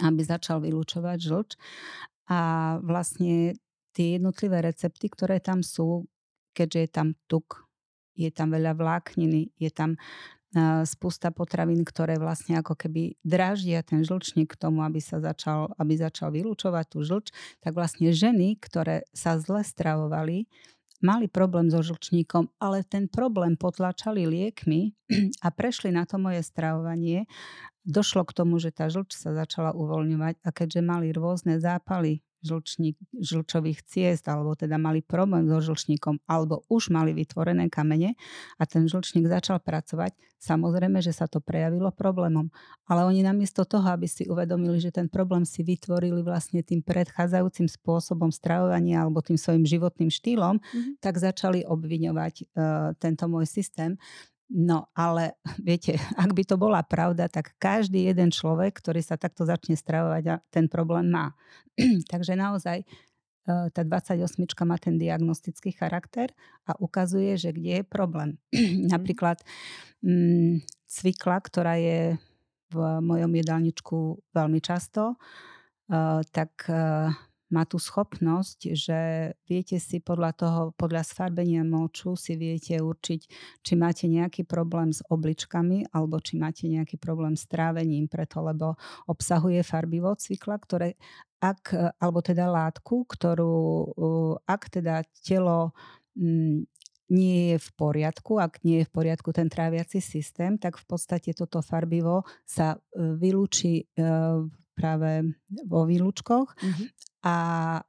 aby 0.05 0.21
začal 0.21 0.61
vylúčovať 0.61 1.19
žlč. 1.21 1.51
A 2.29 2.77
vlastne 2.85 3.57
tie 3.93 4.17
jednotlivé 4.17 4.65
recepty, 4.65 5.09
ktoré 5.09 5.41
tam 5.41 5.65
sú, 5.65 6.09
keďže 6.57 6.79
je 6.79 6.91
tam 6.93 7.09
tuk, 7.29 7.65
je 8.13 8.29
tam 8.29 8.53
veľa 8.53 8.77
vlákniny, 8.77 9.53
je 9.57 9.71
tam 9.73 9.97
spústa 10.85 11.33
potravín, 11.33 11.81
ktoré 11.81 12.21
vlastne 12.21 12.61
ako 12.61 12.77
keby 12.77 13.17
dráždia 13.25 13.81
ten 13.81 14.05
žlčník 14.05 14.53
k 14.53 14.61
tomu, 14.61 14.85
aby 14.85 15.01
sa 15.01 15.17
začal, 15.17 15.73
aby 15.81 15.97
začal 15.97 16.29
vylúčovať 16.29 16.93
tú 16.93 17.01
žlč, 17.01 17.33
tak 17.65 17.73
vlastne 17.73 18.13
ženy, 18.13 18.61
ktoré 18.61 19.09
sa 19.17 19.41
zle 19.41 19.65
stravovali, 19.65 20.45
mali 21.03 21.27
problém 21.29 21.69
so 21.69 21.83
žlčníkom, 21.83 22.49
ale 22.63 22.87
ten 22.87 23.11
problém 23.11 23.59
potlačali 23.59 24.25
liekmi 24.25 24.95
a 25.45 25.51
prešli 25.51 25.91
na 25.93 26.09
to 26.09 26.17
moje 26.17 26.41
stravovanie. 26.47 27.29
Došlo 27.83 28.23
k 28.25 28.33
tomu, 28.33 28.63
že 28.63 28.71
tá 28.71 28.87
žlč 28.87 29.19
sa 29.19 29.35
začala 29.35 29.75
uvoľňovať 29.75 30.35
a 30.47 30.49
keďže 30.55 30.81
mali 30.81 31.11
rôzne 31.11 31.59
zápaly 31.59 32.23
žlčník, 32.43 32.99
žlčových 33.19 33.87
ciest, 33.87 34.27
alebo 34.27 34.59
teda 34.59 34.77
mali 34.77 35.01
problém 35.01 35.47
so 35.47 35.63
žlčníkom, 35.63 36.23
alebo 36.27 36.67
už 36.67 36.91
mali 36.91 37.15
vytvorené 37.15 37.71
kamene 37.71 38.19
a 38.59 38.67
ten 38.67 38.85
žlčník 38.91 39.31
začal 39.31 39.63
pracovať, 39.63 40.13
samozrejme, 40.43 40.99
že 40.99 41.15
sa 41.15 41.31
to 41.31 41.39
prejavilo 41.39 41.95
problémom. 41.95 42.51
Ale 42.91 43.07
oni 43.07 43.23
namiesto 43.23 43.63
toho, 43.63 43.87
aby 43.95 44.11
si 44.11 44.27
uvedomili, 44.27 44.83
že 44.83 44.91
ten 44.91 45.07
problém 45.07 45.47
si 45.47 45.63
vytvorili 45.63 46.21
vlastne 46.27 46.67
tým 46.67 46.83
predchádzajúcim 46.83 47.71
spôsobom 47.71 48.35
stravovania 48.35 49.07
alebo 49.07 49.23
tým 49.23 49.39
svojim 49.39 49.63
životným 49.63 50.11
štýlom, 50.11 50.59
mm-hmm. 50.59 50.99
tak 50.99 51.23
začali 51.23 51.63
obviňovať 51.63 52.35
uh, 52.43 52.93
tento 52.99 53.25
môj 53.31 53.47
systém 53.47 53.95
No 54.53 54.93
ale 54.93 55.41
viete, 55.67 55.97
ak 56.21 56.31
by 56.37 56.43
to 56.45 56.61
bola 56.61 56.85
pravda, 56.85 57.27
tak 57.33 57.57
každý 57.57 58.13
jeden 58.13 58.29
človek, 58.29 58.77
ktorý 58.77 59.01
sa 59.01 59.17
takto 59.17 59.49
začne 59.49 59.75
stravovať, 59.75 60.45
ten 60.53 60.69
problém 60.69 61.09
má. 61.09 61.33
Takže 62.13 62.37
naozaj 62.37 62.85
eh, 62.85 63.67
tá 63.73 63.81
28 63.81 64.29
má 64.69 64.77
ten 64.77 65.01
diagnostický 65.01 65.73
charakter 65.73 66.37
a 66.69 66.77
ukazuje, 66.77 67.35
že 67.41 67.57
kde 67.57 67.81
je 67.81 67.85
problém. 67.85 68.37
Mhm. 68.53 68.93
Napríklad 68.93 69.41
mm, 70.05 70.61
cvikla, 70.85 71.41
ktorá 71.41 71.81
je 71.81 72.21
v 72.73 72.79
mojom 73.05 73.33
jedálničku 73.37 73.97
veľmi 74.33 74.61
často, 74.65 75.21
uh, 75.93 76.25
tak 76.33 76.57
uh, 76.73 77.13
má 77.53 77.69
tú 77.69 77.77
schopnosť, 77.77 78.73
že 78.73 79.01
viete 79.45 79.77
si 79.77 80.01
podľa 80.01 80.33
toho, 80.33 80.63
podľa 80.75 81.05
sfarbenia 81.05 81.61
moču 81.63 82.17
si 82.17 82.35
viete 82.35 82.81
určiť, 82.81 83.21
či 83.61 83.73
máte 83.77 84.09
nejaký 84.09 84.49
problém 84.49 84.89
s 84.89 85.05
obličkami 85.07 85.93
alebo 85.93 86.17
či 86.19 86.41
máte 86.41 86.65
nejaký 86.67 86.97
problém 86.97 87.37
s 87.37 87.45
trávením, 87.45 88.09
preto 88.09 88.41
lebo 88.41 88.81
obsahuje 89.05 89.61
farbivo 89.61 90.17
cvikla, 90.17 90.57
ktoré 90.57 90.97
ak, 91.45 91.77
alebo 92.01 92.25
teda 92.25 92.49
látku, 92.49 93.05
ktorú 93.05 93.55
ak 94.49 94.63
teda 94.73 95.05
telo 95.21 95.77
mm, 96.17 96.65
nie 97.13 97.53
je 97.53 97.59
v 97.61 97.71
poriadku, 97.77 98.41
ak 98.41 98.65
nie 98.65 98.81
je 98.81 98.89
v 98.89 98.95
poriadku 98.95 99.37
ten 99.37 99.53
tráviaci 99.53 100.01
systém, 100.01 100.57
tak 100.57 100.81
v 100.81 100.85
podstate 100.89 101.37
toto 101.37 101.61
farbivo 101.61 102.25
sa 102.49 102.73
e, 102.73 102.79
vylúči 103.21 103.85
e, 103.85 104.05
práve 104.73 105.11
vo 105.69 105.85
výlučkoch 105.85 106.49
mm-hmm 106.57 107.12
a, 107.23 107.39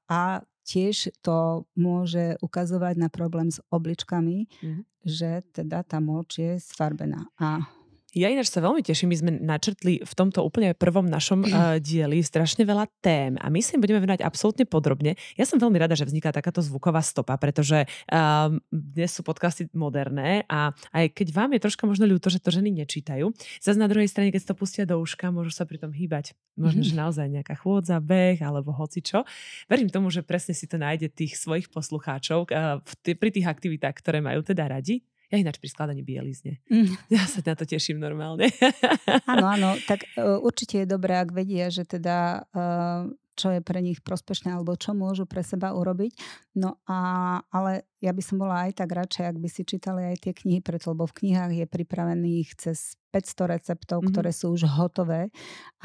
a 0.07 0.21
tiež 0.63 1.11
to 1.19 1.67
môže 1.75 2.39
ukazovať 2.39 2.95
na 2.95 3.09
problém 3.11 3.51
s 3.51 3.59
obličkami, 3.67 4.47
mm. 4.47 4.81
že 5.03 5.43
teda 5.51 5.83
tá 5.83 5.99
moč 5.99 6.39
je 6.39 6.55
sfarbená. 6.57 7.27
A 7.35 7.67
ja 8.13 8.29
ináč 8.29 8.53
sa 8.53 8.61
veľmi 8.61 8.85
teším, 8.85 9.09
my 9.09 9.17
sme 9.17 9.31
načrtli 9.41 10.05
v 10.05 10.13
tomto 10.13 10.45
úplne 10.45 10.77
prvom 10.77 11.09
našom 11.09 11.41
uh, 11.43 11.49
dieli 11.81 12.21
strašne 12.21 12.61
veľa 12.61 12.85
tém 13.01 13.35
a 13.41 13.49
my 13.49 13.59
si 13.59 13.75
budeme 13.81 13.99
venovať 13.99 14.21
absolútne 14.21 14.69
podrobne. 14.69 15.17
Ja 15.33 15.49
som 15.49 15.57
veľmi 15.57 15.81
rada, 15.81 15.97
že 15.97 16.05
vzniká 16.05 16.29
takáto 16.29 16.61
zvuková 16.61 17.01
stopa, 17.01 17.35
pretože 17.41 17.89
uh, 17.89 18.53
dnes 18.69 19.09
sú 19.09 19.25
podcasty 19.25 19.67
moderné 19.73 20.45
a 20.45 20.71
aj 20.93 21.09
keď 21.17 21.27
vám 21.33 21.57
je 21.57 21.63
troška 21.65 21.83
možno 21.89 22.05
ľúto, 22.05 22.29
že 22.29 22.37
to 22.37 22.53
ženy 22.53 22.69
nečítajú, 22.85 23.33
zase 23.57 23.77
na 23.81 23.89
druhej 23.89 24.07
strane, 24.07 24.29
keď 24.29 24.53
to 24.53 24.55
pustia 24.55 24.85
do 24.85 25.01
uška, 25.01 25.33
môžu 25.33 25.49
sa 25.49 25.65
pri 25.65 25.81
tom 25.81 25.89
hýbať. 25.89 26.37
Možno, 26.53 26.85
že 26.85 26.93
naozaj 26.93 27.33
nejaká 27.33 27.57
chôdza, 27.57 27.97
beh 27.97 28.37
alebo 28.37 28.69
hocičo. 28.77 29.25
Verím 29.65 29.89
tomu, 29.89 30.13
že 30.13 30.21
presne 30.21 30.53
si 30.53 30.69
to 30.69 30.77
nájde 30.77 31.09
tých 31.09 31.33
svojich 31.41 31.73
poslucháčov 31.73 32.45
uh, 32.45 32.77
pri 33.01 33.29
tých 33.33 33.49
aktivitách, 33.49 33.97
ktoré 33.97 34.21
majú 34.21 34.45
teda 34.45 34.69
radi. 34.69 35.01
Ja 35.33 35.41
ináč 35.41 35.57
pri 35.57 35.73
skladaní 35.73 36.05
bielizne. 36.05 36.61
Mm. 36.69 36.93
Ja 37.17 37.25
sa 37.25 37.41
na 37.41 37.57
to 37.57 37.65
teším 37.65 37.97
normálne. 37.97 38.53
Áno, 39.33 39.49
áno, 39.49 39.69
tak 39.89 40.05
uh, 40.13 40.37
určite 40.37 40.85
je 40.85 40.87
dobré, 40.93 41.17
ak 41.17 41.33
vedia, 41.33 41.73
že 41.73 41.89
teda 41.89 42.45
uh, 42.53 43.09
čo 43.33 43.49
je 43.49 43.65
pre 43.65 43.81
nich 43.81 43.97
prospešné 44.05 44.53
alebo 44.53 44.77
čo 44.77 44.93
môžu 44.93 45.25
pre 45.25 45.41
seba 45.41 45.73
urobiť. 45.73 46.13
No 46.53 46.77
a, 46.85 47.41
ale 47.49 47.89
ja 48.03 48.11
by 48.11 48.19
som 48.19 48.35
bola 48.35 48.67
aj 48.67 48.83
tak 48.83 48.91
radšej, 48.91 49.23
ak 49.31 49.37
by 49.39 49.47
si 49.47 49.63
čítali 49.63 50.03
aj 50.11 50.27
tie 50.27 50.33
knihy, 50.35 50.59
preto 50.59 50.91
lebo 50.91 51.07
v 51.07 51.23
knihách 51.23 51.51
je 51.55 51.65
pripravených 51.71 52.49
cez 52.59 52.99
500 53.13 53.53
receptov, 53.53 54.01
mm-hmm. 54.01 54.09
ktoré 54.09 54.31
sú 54.33 54.57
už 54.57 54.65
hotové 54.73 55.29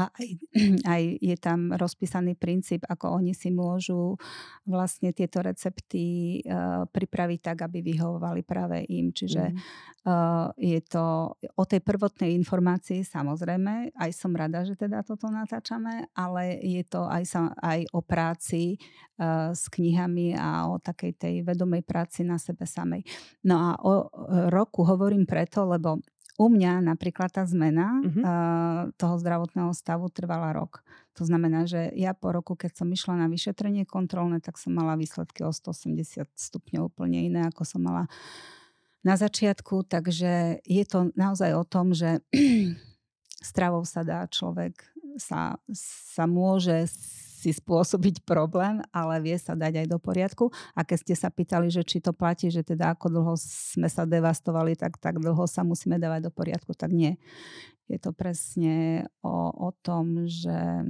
a 0.00 0.08
aj, 0.08 0.28
aj 0.96 1.02
je 1.20 1.36
tam 1.36 1.76
rozpísaný 1.76 2.40
princíp, 2.40 2.88
ako 2.88 3.20
oni 3.20 3.36
si 3.36 3.52
môžu 3.52 4.16
vlastne 4.64 5.12
tieto 5.12 5.44
recepty 5.44 6.40
uh, 6.48 6.88
pripraviť 6.88 7.40
tak, 7.44 7.68
aby 7.68 7.84
vyhovovali 7.84 8.40
práve 8.48 8.80
im. 8.88 9.12
Čiže 9.12 9.52
mm-hmm. 9.52 10.08
uh, 10.08 10.48
je 10.56 10.80
to 10.88 11.36
o 11.36 11.64
tej 11.68 11.84
prvotnej 11.84 12.32
informácii 12.32 13.04
samozrejme, 13.04 13.92
aj 13.92 14.10
som 14.16 14.32
rada, 14.32 14.64
že 14.64 14.72
teda 14.72 15.04
toto 15.04 15.28
natáčame, 15.28 16.08
ale 16.16 16.56
je 16.64 16.80
to 16.88 17.04
aj, 17.04 17.52
aj 17.60 17.84
o 17.92 18.00
práci 18.00 18.80
uh, 19.20 19.52
s 19.52 19.68
knihami 19.68 20.32
a 20.32 20.72
o 20.72 20.80
takej 20.80 21.12
tej 21.12 21.34
vedomej 21.44 21.84
práci 21.84 22.07
na 22.24 22.40
sebe 22.40 22.64
samej. 22.64 23.04
No 23.44 23.54
a 23.58 23.70
o 23.80 23.92
roku 24.48 24.82
hovorím 24.84 25.28
preto, 25.28 25.68
lebo 25.68 26.00
u 26.38 26.46
mňa 26.46 26.86
napríklad 26.86 27.34
tá 27.34 27.42
zmena 27.42 27.98
uh-huh. 27.98 28.22
uh, 28.22 28.80
toho 28.94 29.18
zdravotného 29.18 29.74
stavu 29.74 30.06
trvala 30.06 30.54
rok. 30.54 30.86
To 31.18 31.26
znamená, 31.26 31.66
že 31.66 31.90
ja 31.98 32.14
po 32.14 32.30
roku, 32.30 32.54
keď 32.54 32.78
som 32.78 32.86
išla 32.86 33.18
na 33.18 33.26
vyšetrenie 33.26 33.82
kontrolné, 33.82 34.38
tak 34.38 34.54
som 34.54 34.70
mala 34.70 34.94
výsledky 34.94 35.42
o 35.42 35.50
180 35.50 36.30
stupňov 36.30 36.94
úplne 36.94 37.26
iné, 37.26 37.42
ako 37.50 37.66
som 37.66 37.82
mala 37.82 38.06
na 39.02 39.18
začiatku. 39.18 39.82
Takže 39.90 40.62
je 40.62 40.84
to 40.86 41.10
naozaj 41.18 41.50
o 41.58 41.66
tom, 41.66 41.90
že 41.90 42.22
stravou 43.50 43.82
sa 43.82 44.06
dá 44.06 44.22
človek, 44.30 44.78
sa, 45.18 45.58
sa 45.74 46.30
môže 46.30 46.86
si 47.38 47.54
spôsobiť 47.54 48.26
problém, 48.26 48.82
ale 48.90 49.22
vie 49.22 49.38
sa 49.38 49.54
dať 49.54 49.84
aj 49.84 49.86
do 49.86 49.98
poriadku. 50.02 50.50
A 50.74 50.82
keď 50.82 50.98
ste 51.06 51.14
sa 51.14 51.30
pýtali, 51.30 51.70
že 51.70 51.86
či 51.86 52.02
to 52.02 52.10
platí, 52.10 52.50
že 52.50 52.66
teda 52.66 52.98
ako 52.98 53.06
dlho 53.14 53.34
sme 53.38 53.86
sa 53.86 54.02
devastovali, 54.02 54.74
tak 54.74 54.98
tak 54.98 55.22
dlho 55.22 55.46
sa 55.46 55.62
musíme 55.62 56.02
dávať 56.02 56.26
do 56.26 56.32
poriadku, 56.34 56.74
tak 56.74 56.90
nie. 56.90 57.14
Je 57.86 58.02
to 58.02 58.10
presne 58.10 59.06
o, 59.22 59.54
o 59.54 59.70
tom, 59.80 60.26
že 60.26 60.82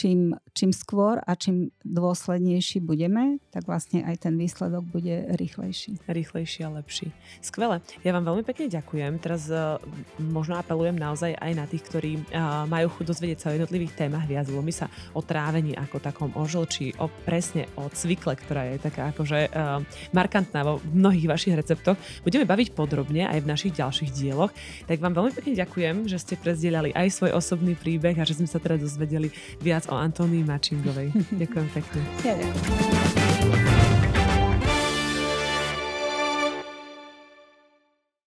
čím, 0.00 0.32
čím 0.56 0.72
skôr 0.72 1.20
a 1.20 1.36
čím 1.36 1.68
dôslednejší 1.84 2.80
budeme, 2.80 3.36
tak 3.52 3.68
vlastne 3.68 4.00
aj 4.08 4.24
ten 4.24 4.40
výsledok 4.40 4.88
bude 4.88 5.28
rýchlejší. 5.36 6.00
Rýchlejší 6.08 6.64
a 6.64 6.72
lepší. 6.80 7.12
Skvelé. 7.44 7.84
Ja 8.00 8.16
vám 8.16 8.24
veľmi 8.24 8.40
pekne 8.48 8.72
ďakujem. 8.72 9.20
Teraz 9.20 9.52
uh, 9.52 9.76
možno 10.16 10.56
apelujem 10.56 10.96
naozaj 10.96 11.36
aj 11.36 11.52
na 11.52 11.68
tých, 11.68 11.84
ktorí 11.84 12.12
uh, 12.16 12.64
majú 12.64 12.88
chuť 12.96 13.04
dozvedieť 13.12 13.38
sa 13.44 13.46
o 13.52 13.56
jednotlivých 13.60 13.92
témach 13.92 14.24
viac. 14.24 14.48
My 14.48 14.72
sa 14.72 14.88
o 15.12 15.20
trávení 15.20 15.76
ako 15.76 16.00
takom 16.00 16.32
ožlčí, 16.32 16.96
o 16.96 17.12
presne 17.28 17.68
o 17.76 17.92
cvikle, 17.92 18.40
ktorá 18.40 18.72
je 18.72 18.80
taká 18.80 19.12
akože 19.12 19.52
uh, 19.52 19.84
markantná 20.16 20.64
vo 20.64 20.80
mnohých 20.96 21.28
vašich 21.28 21.54
receptoch. 21.60 22.00
Budeme 22.24 22.48
baviť 22.48 22.72
podrobne 22.72 23.28
aj 23.28 23.44
v 23.44 23.50
našich 23.52 23.76
ďalších 23.76 24.16
dieloch. 24.16 24.54
Tak 24.88 24.96
vám 24.96 25.12
veľmi 25.12 25.32
pekne 25.36 25.52
ďakujem, 25.60 26.08
že 26.08 26.16
ste 26.16 26.40
prezdielali 26.40 26.94
aj 26.96 27.12
svoj 27.12 27.36
osobný 27.36 27.76
príbeh 27.76 28.16
a 28.16 28.24
že 28.24 28.40
sme 28.40 28.48
sa 28.48 28.56
teda 28.56 28.80
dozvedeli 28.80 29.28
viac 29.60 29.89
o 29.90 29.98
Antónii 29.98 30.46
Mačingovej. 30.46 31.10
Ďakujem 31.34 31.68
pekne. 31.74 32.00
Ja 32.22 32.34
ďakujem. 32.38 33.09